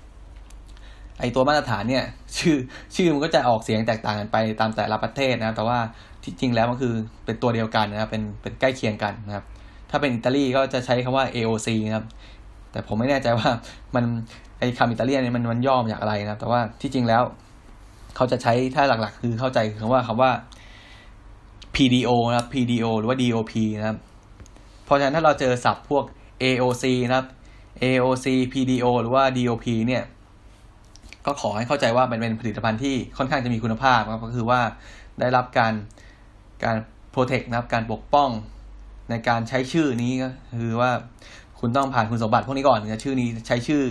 [1.21, 2.05] ไอตัวมาตรฐานเนี่ย
[2.39, 2.57] ชื่อ
[2.95, 5.79] ชื่อมันก็จะออกเสียงแตกต่างกันไปตามแต่ละประเทศนะครับแต่ว่า
[6.25, 6.95] ที่จริงแล้วมันคือ
[7.25, 9.45] เป็นตัวเดียวกันนะครับเป็นเป็นใกล้เคียงกันนะครับ
[9.91, 12.07] ถ้าเป็นอิตาลีก็จะใช้คำว่า AOC นะครับ
[12.73, 13.49] แต่ผมไม่แน่ใจว่า
[13.95, 14.05] มัน
[14.59, 17.23] ไอคำอิตาเลียนเนี่ยมันมันย่อมาจากอะไรนะแต่ว่าที่จริงแล้ว
[18.17, 20.31] เขาจะใช้ถ้าหลักๆ คือเข้าใจคำว่าคำว่า
[21.75, 23.99] PDO นะครับ PDO หรือว่า DOP นะครับ
[24.85, 26.05] เพราะฉะนั้นถ้าเราเจอศัพท์พวก
[26.43, 27.27] AOC นะครับ
[27.83, 30.05] AOC PDO หรือว่า DOP เนี่ย
[31.27, 34.61] ก็ขอให้เข้าใจว่ามันเป็นผลิตภัณฑ์ที่ค่อนข้างจะมีคุณภาพครับก็คือว่า
[35.21, 35.73] ได้รับการ
[36.65, 36.77] การ
[37.15, 38.31] protect นะครับการปกป้อง
[39.11, 40.29] ในการใช้ชื่อนี้ก็
[40.61, 40.91] คือว่า
[41.61, 43.83] คุณต้องผ่านคุณสมบัติพวกนี้ก่อนถึงจะชื่อนี้ใช้ชื่อ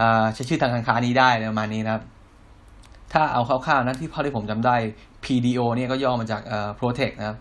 [0.00, 0.02] อ
[0.34, 2.02] ใช้ชื่อทางการค้านี้ได้ประมาณนี้นะครับ
[3.12, 4.76] ถ้าเอาคร่าวๆนะที่พ่อที่ผมจำได้
[5.24, 6.42] PDO เนี่ยก็ย่อมาจาก
[6.78, 7.36] protect นะครับ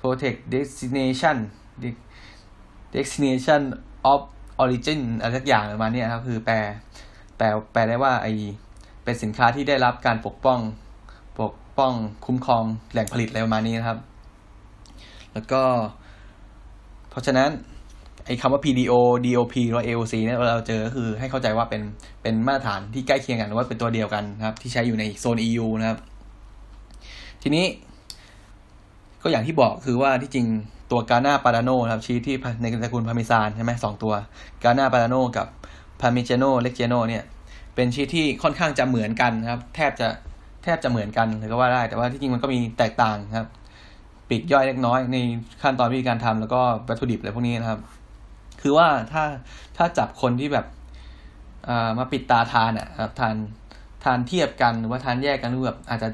[0.00, 1.36] protect destination
[2.94, 3.62] destination
[4.12, 4.20] of
[4.62, 6.56] origin อะไรสักอย่างประมาณนี้ครับคือแปล
[7.36, 8.26] แปลแปลได้ว่าไอ
[9.04, 10.60] เป็นสินค้าที่ได้รับการปกป้อง
[11.40, 11.92] ปกป้อง
[12.26, 13.98] คุ้มครองแหล่งผลิตอะไรประมาณนี้นะครับ
[15.32, 15.62] แล้วก็
[17.10, 17.50] เพราะฉะนั้น
[18.26, 18.92] ไอ้คำว่า PDO
[19.26, 21.82] DOP หรือ AOC เนี่ยเราเจอก็คือให้เข้าใจว่าเป็น
[22.22, 25.98] เป็นมาตรฐานที่ใกล้เคียงกันหรือว่าเป็นตัวเดียวกันนะครับ ที่ใช้อยู่ในโซน EU นะครับ
[27.42, 27.66] ทีนี้
[29.22, 30.46] ก็อย่างที่บอกคือว่าที่จริง
[30.92, 34.14] ตัวกาหน้าปาราโนครับชีสที่ในตระกูลพาเมซานใช่ไหมสองตัว
[34.64, 35.46] กาหน้าปาราโนกับ
[36.00, 37.22] พาเมเจโนเลกเจโนเนี่ย
[37.74, 40.08] เป็นชีสที่ค่อนข้างจะเหมือนกันนะครับ แทบจะ
[40.62, 43.48] แทบจะเหมือนกันเลยก็ว่าได้ แต่ว่าที่จริงมันก็มีแตกต่างครับ
[44.28, 45.16] ปีกย่อยเล็กน้อยใน
[45.62, 47.80] ขั้นตอนวิธีการทำแล้วก็วัตถุดิบอะไรพวกนี้นะครับ
[48.62, 49.22] คือว่าถ้า
[49.76, 50.66] ถ้าจับคนที่แบบ
[51.98, 53.34] มาปิดตาทานอะครับทาน
[54.04, 56.08] ทานเทียบกันหรือว่าทานแยกกันหรือแบบอาจจะ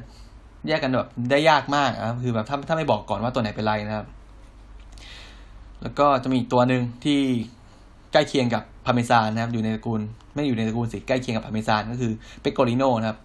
[0.69, 4.07] แยกกันแบบได้ยากมากครับคือแบบถ้าถ้าไม่บอกก่อนว่าตัวไหนเป็นไรนะครับ
[5.83, 7.21] แล้วก็จะมีอีกตัวหนึ่งที่
[8.13, 10.01] ใกล้เคียงกับพาเมซานนะครับ อยู่ในตระกูล
[10.35, 12.13] ไม่อยู่ในตระกูลสิใกล้เคียงกับพาเมซานก็คือ
[12.43, 13.19] เปกโกริโนนะครับ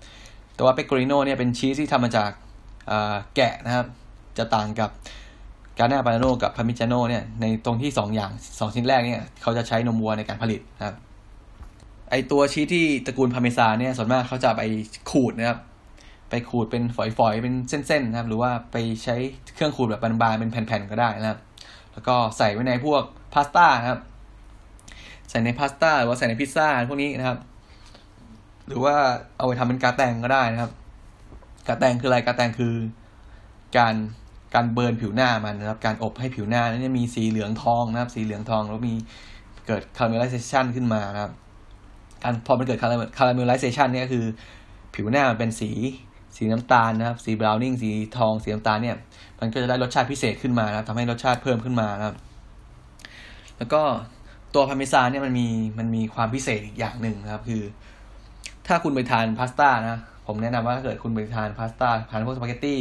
[0.56, 2.30] แต่ว่าเปกโกริโนเนี่ยเป็นชีสที่ทำมาจาก
[3.36, 3.86] แกะนะครับ
[4.38, 4.90] จะต่างกับ
[5.80, 10.96] กาหน้าปาโนกับพามิจาโนเนี่ยในตรงที่สองอย่างสองชิ้นแรกเนี่ยเขาจะใช้นมวัวในการผลิตนะครับ
[12.10, 14.62] ไอตัวชีสที่ตระกูลพาเมซานเนี่ยส่วนมากเขาจะไป
[15.12, 15.60] ขูดนะครับ
[16.30, 19.16] ไปขูดเป็นฝอยๆ เป็นเส้นๆนะครับ หรือว่าไปใช้
[19.56, 21.40] เครื่องขูดแบบบานๆเป็นแผ่นๆก็ได้นะครับ
[21.94, 24.00] แล้วก็ใส่ไว้ในพวกพาสต้าครับ
[25.30, 27.38] ใส่ในพาสต้าหรือว่าใส่ในพิซซ่าพวกนี้นะครับ
[28.68, 28.96] หรือว่า
[29.38, 30.72] เอาไปทำเป็น gratin ก็ได้นะครับ
[31.68, 32.74] gratin คืออะไร gratin คือ
[33.78, 33.96] การ
[34.54, 38.94] การ burn ผิวหน้ามันนะครับ การอบให้ผิวหน้านั้นมีสีเหลืองทองนะครับ สีเหลืองทองแล้วมี
[39.68, 41.34] เกิด caramelization ขึ้นมานะครับ
[42.24, 44.26] การพอมันเกิด caramelization เนี่ยคือ
[44.96, 45.72] ผิวหน้ามันเป็นสี
[46.36, 48.96] สีน้ำตาลนะครับ สี browning สีทอง สีน้ำตาลเนี่ย
[49.40, 52.16] มันก็จะได้รสชาติพิเศษขึ้นมานะครับทำให้รสชาติเพิ่มขึ้นมานะครับ
[53.58, 53.82] แล้วก็
[54.54, 55.48] ตัวพาเมซานเนี่ยมันมี
[55.80, 57.62] มันมีความพิเศษอีกอย่างหนึ่งนะครับ คือ
[58.68, 62.80] ถ้าคุณไปทานพาสต้านะ ผมแนะนำว่าถ้าเกิดคุณไปทานพาสต้าทานพวกสปาเกตตี้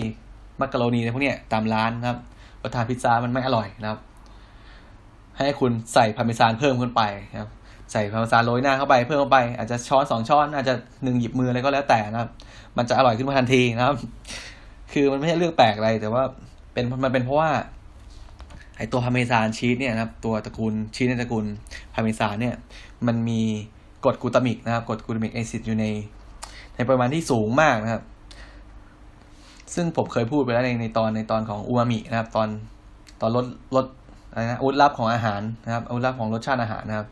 [0.60, 2.18] มักกะโรนีอะไรพวกเนี้ยตามร้านนะครับ
[2.62, 3.98] เราทานพิซซ่ามันไม่อร่อยนะครับ
[5.36, 7.50] ให้คุณใส่พาร์เมซานเพิ่มขึ้นไปนะครับ
[7.92, 10.74] ใส่พาร์เมซานโรยหน้าเข้าไปเพิ่มเข้าไปอาจจะช้อนสองช้อนอาจจะ
[11.04, 12.30] หนึ่งหยิบมืออะไรก็แล้วแต่นะครับ
[12.76, 13.96] มันจะอร่อยขึ้นมาทันทีนะครับ
[14.92, 16.22] คือมันไม่ใช่เรื่องแปลกอะไรแต่ว่า
[16.72, 17.50] เป็นมันเป็นเพราะว่า
[18.76, 21.44] ไอ้ตัว Parmesan cheese เนี่ยนะครับตัวตระกูลชีสในตระกูล
[21.94, 22.54] พาเมซานเนี่ย
[23.06, 23.40] มันมี
[24.04, 25.86] กรดกลูตามิกนะครับกรด glutamic acid อยู่ใน
[26.74, 28.02] ในปริมาณที่สูงมากนะครับ
[29.74, 32.48] ซึ่งผมเคยพูดไปแล้วในในตอนในตอนของอูมามินะครับ ตอน
[33.20, 33.46] ตอนลด
[33.76, 33.86] ลด
[34.30, 37.08] อะไรนะอุดลับของอาหารนะครับอุดลับของรสชาติอาหารนะครับ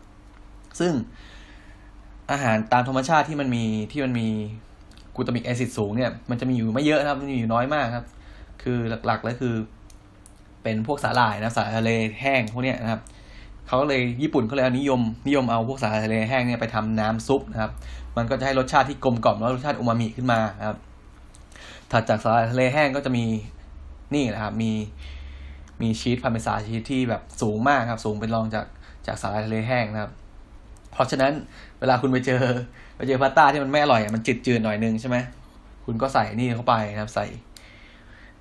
[0.81, 0.93] ซึ่ง
[2.33, 4.29] อาหารตามธรรมชาติที่มันมีที่มันมี
[5.21, 8.07] กูตามิกแอซิดสูงเนี่ยมันจะมีอยู่ไม่เยอะนะครับมันมีอยู่น้อยมากครับ
[8.63, 9.55] คือหลักๆแล้วคือ
[10.63, 11.91] เป็นพวกสาหร่ายนะสาหร่ายทะเล
[12.21, 13.01] แห้งพวกเนี้ยนะครับ
[13.67, 17.71] เขาเลยญี่ปุ่นเขาเลยนิยมนิยมเอาพวกสาหร่ายทะเลแห้งเนี่ยไปทำน้ำซุปนะครับ
[18.17, 20.79] มันก็จะให้รสชาติที่กลมกล่อมแล้วรสชาติอูมามิขึ้นมาครับ
[21.93, 23.25] ถัดจากสาหร่ายทะเลแห้งก็จะมี
[24.15, 24.73] นี่นะครับ มี
[25.81, 28.67] มีชีส Parmesan cheese ที่แบบสูงมากครับ สูงเป็นรองจาก
[29.07, 30.13] จากสาหร่ายทะเลแห้งนะครับ
[30.93, 31.33] เพราะฉะนั้น
[31.81, 32.43] เวลาคุณไปเจอ
[33.01, 35.17] ไปเจอพาสต้าที่มันไม่อร่อยมันจืดๆหน่อยนึงใช่ไหม
[35.85, 37.27] คุณก็ใส่นี่เข้าไปนะครับใส่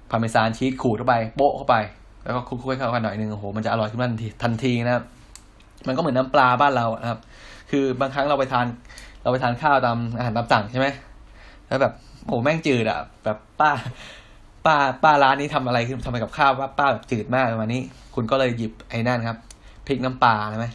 [0.09, 1.75] Parmesan cheese ขูดเข้าไปโปะเข้าไป
[2.23, 5.03] แล้วก็คลุกๆเข้ากันหน่อยนึงโอ้โหมันจะอร่อยขึ้นมาทันทีทันทีนะครับ
[5.87, 7.19] มันก็เหมือนน้ำปลาบ้านเรานะครับ
[7.71, 8.65] คือบางครั้งเราไปทาน
[9.23, 10.87] เราไปทานข้าวตามอาหารตามสั่งใช่ไหม
[11.67, 11.93] แล้วแบบ
[12.25, 13.71] โอ้แม่งจืดอะแบบป้า
[14.65, 17.81] ป้าป้าร้านนี้ทำอะไรขึ้นทำไมกับข้าวว่าป้าแบบจืดมากประมาณนี้
[18.15, 19.37] คุณก็เลยหยิบไอ้นั่นครับ
[19.87, 20.67] พริกน้ำปลาใช่ไหม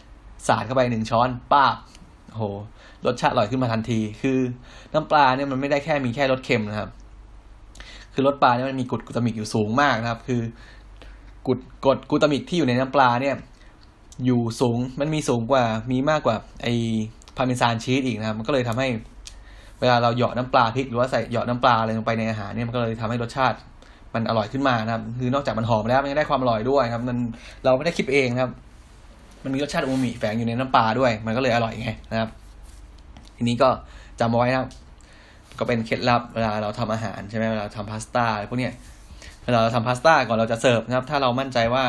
[0.47, 1.65] สาดเข้าไปหนึ่งช้อนป้า
[2.29, 2.43] โอ้โห
[3.07, 4.39] รสชาติอร่อยขึ้นมาทันที คือ
[4.93, 6.89] น้ำปลาเนี่ยมันไม่ได้แค่มีแค่รสเค็มนะครับ
[8.13, 10.41] คือรสปลาเนี่ยมันมีกรดกลูตามิกอยู่สูงมากนะครับ คือ
[11.47, 13.35] กรดกรดกลูตามิกที่อยู่ในน้ำปลาเนี่ย
[14.25, 18.87] อยู่สูงมันมีสูงกว่ามีมากกว่าไอ้ Parmesan cheese อีกนะครับ มันก็เลยทำให้
[19.79, 23.57] เวลาเราเหยาะน้ำปลาพริกหรือว่าใส่เหยาะน้ำปลาอะไรลงไปในอาหารเนี่ยมันก็เลยทำให้รสชาติ
[24.13, 27.17] มันอร่อยขึ้นมานะครับ คือนอกจากมันหอมแล้วมันยังได้ความอร่อยด้วยครับ มัน
[27.65, 28.51] เราไม่ได้คิดเองนะครับ
[29.43, 32.29] มันมีรสชาติอูมามิแฝงอยู่ในน้ำปลาด้วย มันก็เลยอร่อยไงนะครับ
[33.37, 33.69] ทีนี้ก็
[34.19, 34.69] จำเอาไว้นะครับ
[35.59, 38.73] ก็เป็นเคล็ดลับเวลาเราทำอาหารใช่ไหมเวลาเราทำพาสต้าอะไรพวกเนี้ย
[39.45, 41.83] เวลาเราทำพาสต้าก่อนเราจะเสิร์ฟนะครับ ถ้าเรามั่นใจว่า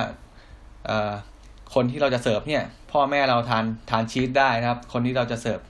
[1.75, 5.61] คนที่เราจะเสิร์ฟเนี่ย พ่อแม่เราทานทานชีสได้นะครับ คนที่เราจะเสิร์ฟ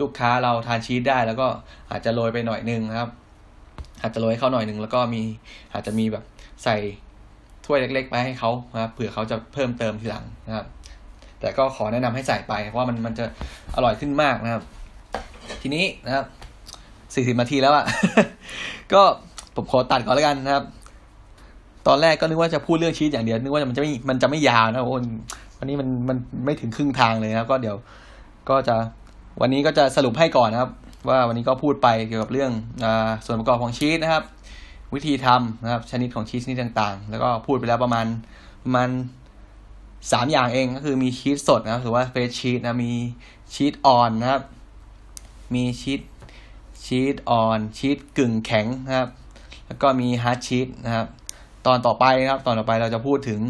[0.00, 1.46] ลูกค้าเราทานชีสได้ แล้วก็
[1.90, 3.10] อาจจะโรยไปหน่อยนึงนะครับ
[4.02, 5.22] อาจจะโรยให้เขาหน่อยนึงแล้วก็มี
[5.72, 6.24] อาจจะมีแบบ
[6.64, 6.76] ใส่
[7.66, 10.66] ถ้วยเล็กๆไปให้เขานะครับเผื่อเขาจะเพิ่มเติมทีหลังนะครับ
[11.40, 13.24] แต่ก็ขอแนะนำให้ใส่ไปเพราะว่ามันมันจะ
[13.76, 14.62] อร่อยขึ้นมากนะครับ
[15.62, 16.24] ทีนี้นะครับ
[17.14, 17.84] สี่สิบนาทีแล้วอะ
[18.92, 19.02] ก็
[19.54, 20.64] ผมขอตัดก่อนแล้วกันนะครับ
[21.86, 25.02] ตอนแรกก็นึกว่าจะพูดเรื่องชีสอย่างเดียวนึกว่ามันจะไม่มันจะไม่ยาวนะโอ้ย
[25.58, 27.76] วันนี้มันมันไม่ถึงครึ่งทางเลยนะครับ ก็เดี๋ยว
[28.48, 28.76] ก็จะ
[29.40, 30.70] วันนี้ก็จะสรุปให้ก่อนนะครับ
[31.08, 32.50] ว่าวันนี้ก็พูดไปเกี่ยวกับเรื่อง
[32.84, 34.24] อาส่วนประกอบของชีสนะครับ
[34.94, 38.06] วิธีทำนะครับ ชนิดของชีสนิดต่างๆ แล้วก็พูดไปแล้วประมาณ
[38.64, 38.88] ประมาณ
[40.12, 42.92] สามอย่างเองก็คือมีชีสสดนะครับหรือว่าเฟรชชีสนะมี
[43.54, 44.42] ชีสอ่อนนะครับ
[45.54, 46.00] มีชีส
[46.84, 49.08] ชีสอ่อนชีสกึ่งแข็งนะครับ
[49.66, 51.06] แล้วก็มี hard cheese นะครับ
[51.66, 53.40] ตอนต่อไปนะครับ ตอนต่อไปเราจะพูดถึง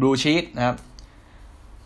[0.00, 0.76] blue cheese นะครับ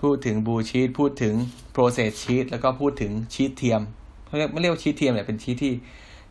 [0.03, 1.35] พูดถึง blue cheese พูดถึง
[1.72, 3.81] process cheese แล้วก็พูดถึงชีสเทียม
[4.27, 5.73] เขาเรียกไม่เรียกว่าชีสเทียมแต่เป็นชีสที่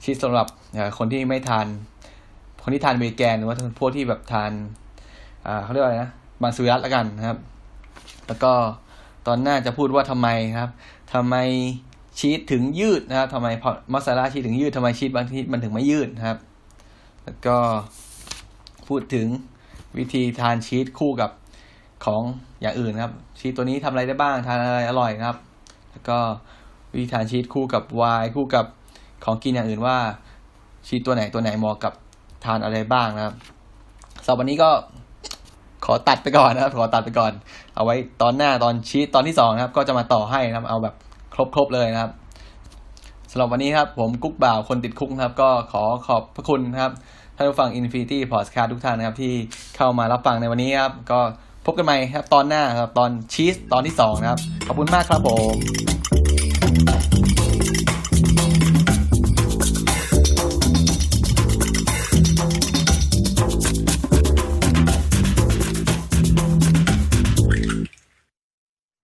[0.03, 0.47] ชีสสำหรับ
[0.97, 1.67] คนที่ไม่ทาน
[2.63, 4.51] คนที่ทานเวแกนหรือว่าพวกที่แบบทาน
[5.63, 7.37] เขาเรียกว่าอะไรนะมังสวิรัติแล้วกันนะครับ
[8.27, 8.53] แล้วก็
[9.27, 10.27] ตอนหน้าจะพูดว่าทำไม
[10.59, 10.71] ครับ
[11.13, 11.35] ทำไม
[12.19, 16.37] ชีสถึงยืดนะครับทำไมพอมอสซาร่าชีสถึงยืดทำไมชีสบางทีมันถึงไม่ยืดนะครับ
[17.23, 17.57] แล้วก็
[18.87, 19.27] พูดถึง
[19.97, 21.31] วิธีทานชีสคู่กับ
[22.05, 22.21] ของ
[22.61, 25.37] อย่างอื่นครับ ชีสตัวนี้ทำอะไรได้บ้างทานอะไรอร่อยนะครับ
[25.91, 26.17] แล้วก็
[26.93, 28.65] วิธีทานชีสคู่กับไวน์คู่กับ
[29.23, 29.97] ของกินอย่างอื่นว่า
[30.87, 31.93] ชีสตัวไหนตัวไหนเหมาะกับ
[32.45, 33.35] ทานอะไรบ้างนะครับ
[34.25, 34.69] สำหรับวันนี้ก็
[35.85, 37.31] ขอตัดไปก่อนนะครับ ขอตัดไปก่อน
[37.75, 40.95] เอาไว้ตอนหน้าตอนชีสตอนที่สองนะครับ ก็จะมาต่อให้นะครับ เอาแบบ
[41.55, 42.11] ครบๆเลยนะครับ
[43.31, 46.93] สำหรับวันนี้ครับ ผมกุ๊กบ่าวคนติดคุกนะครับ ก็ขอขอบพระคุณนะครับ
[47.35, 49.33] ท่านผู้ฟัง Infinity Podcast ทุกท่านนะครับ ที่
[49.77, 51.19] เข้ามารับฟังในวันนี้ครับ ก็
[51.65, 56.18] พบกันใหม่ครับ ตอนหน้าครับ ตอนชีสตอนที่สองนะครับ ขอบคุณมากครับผม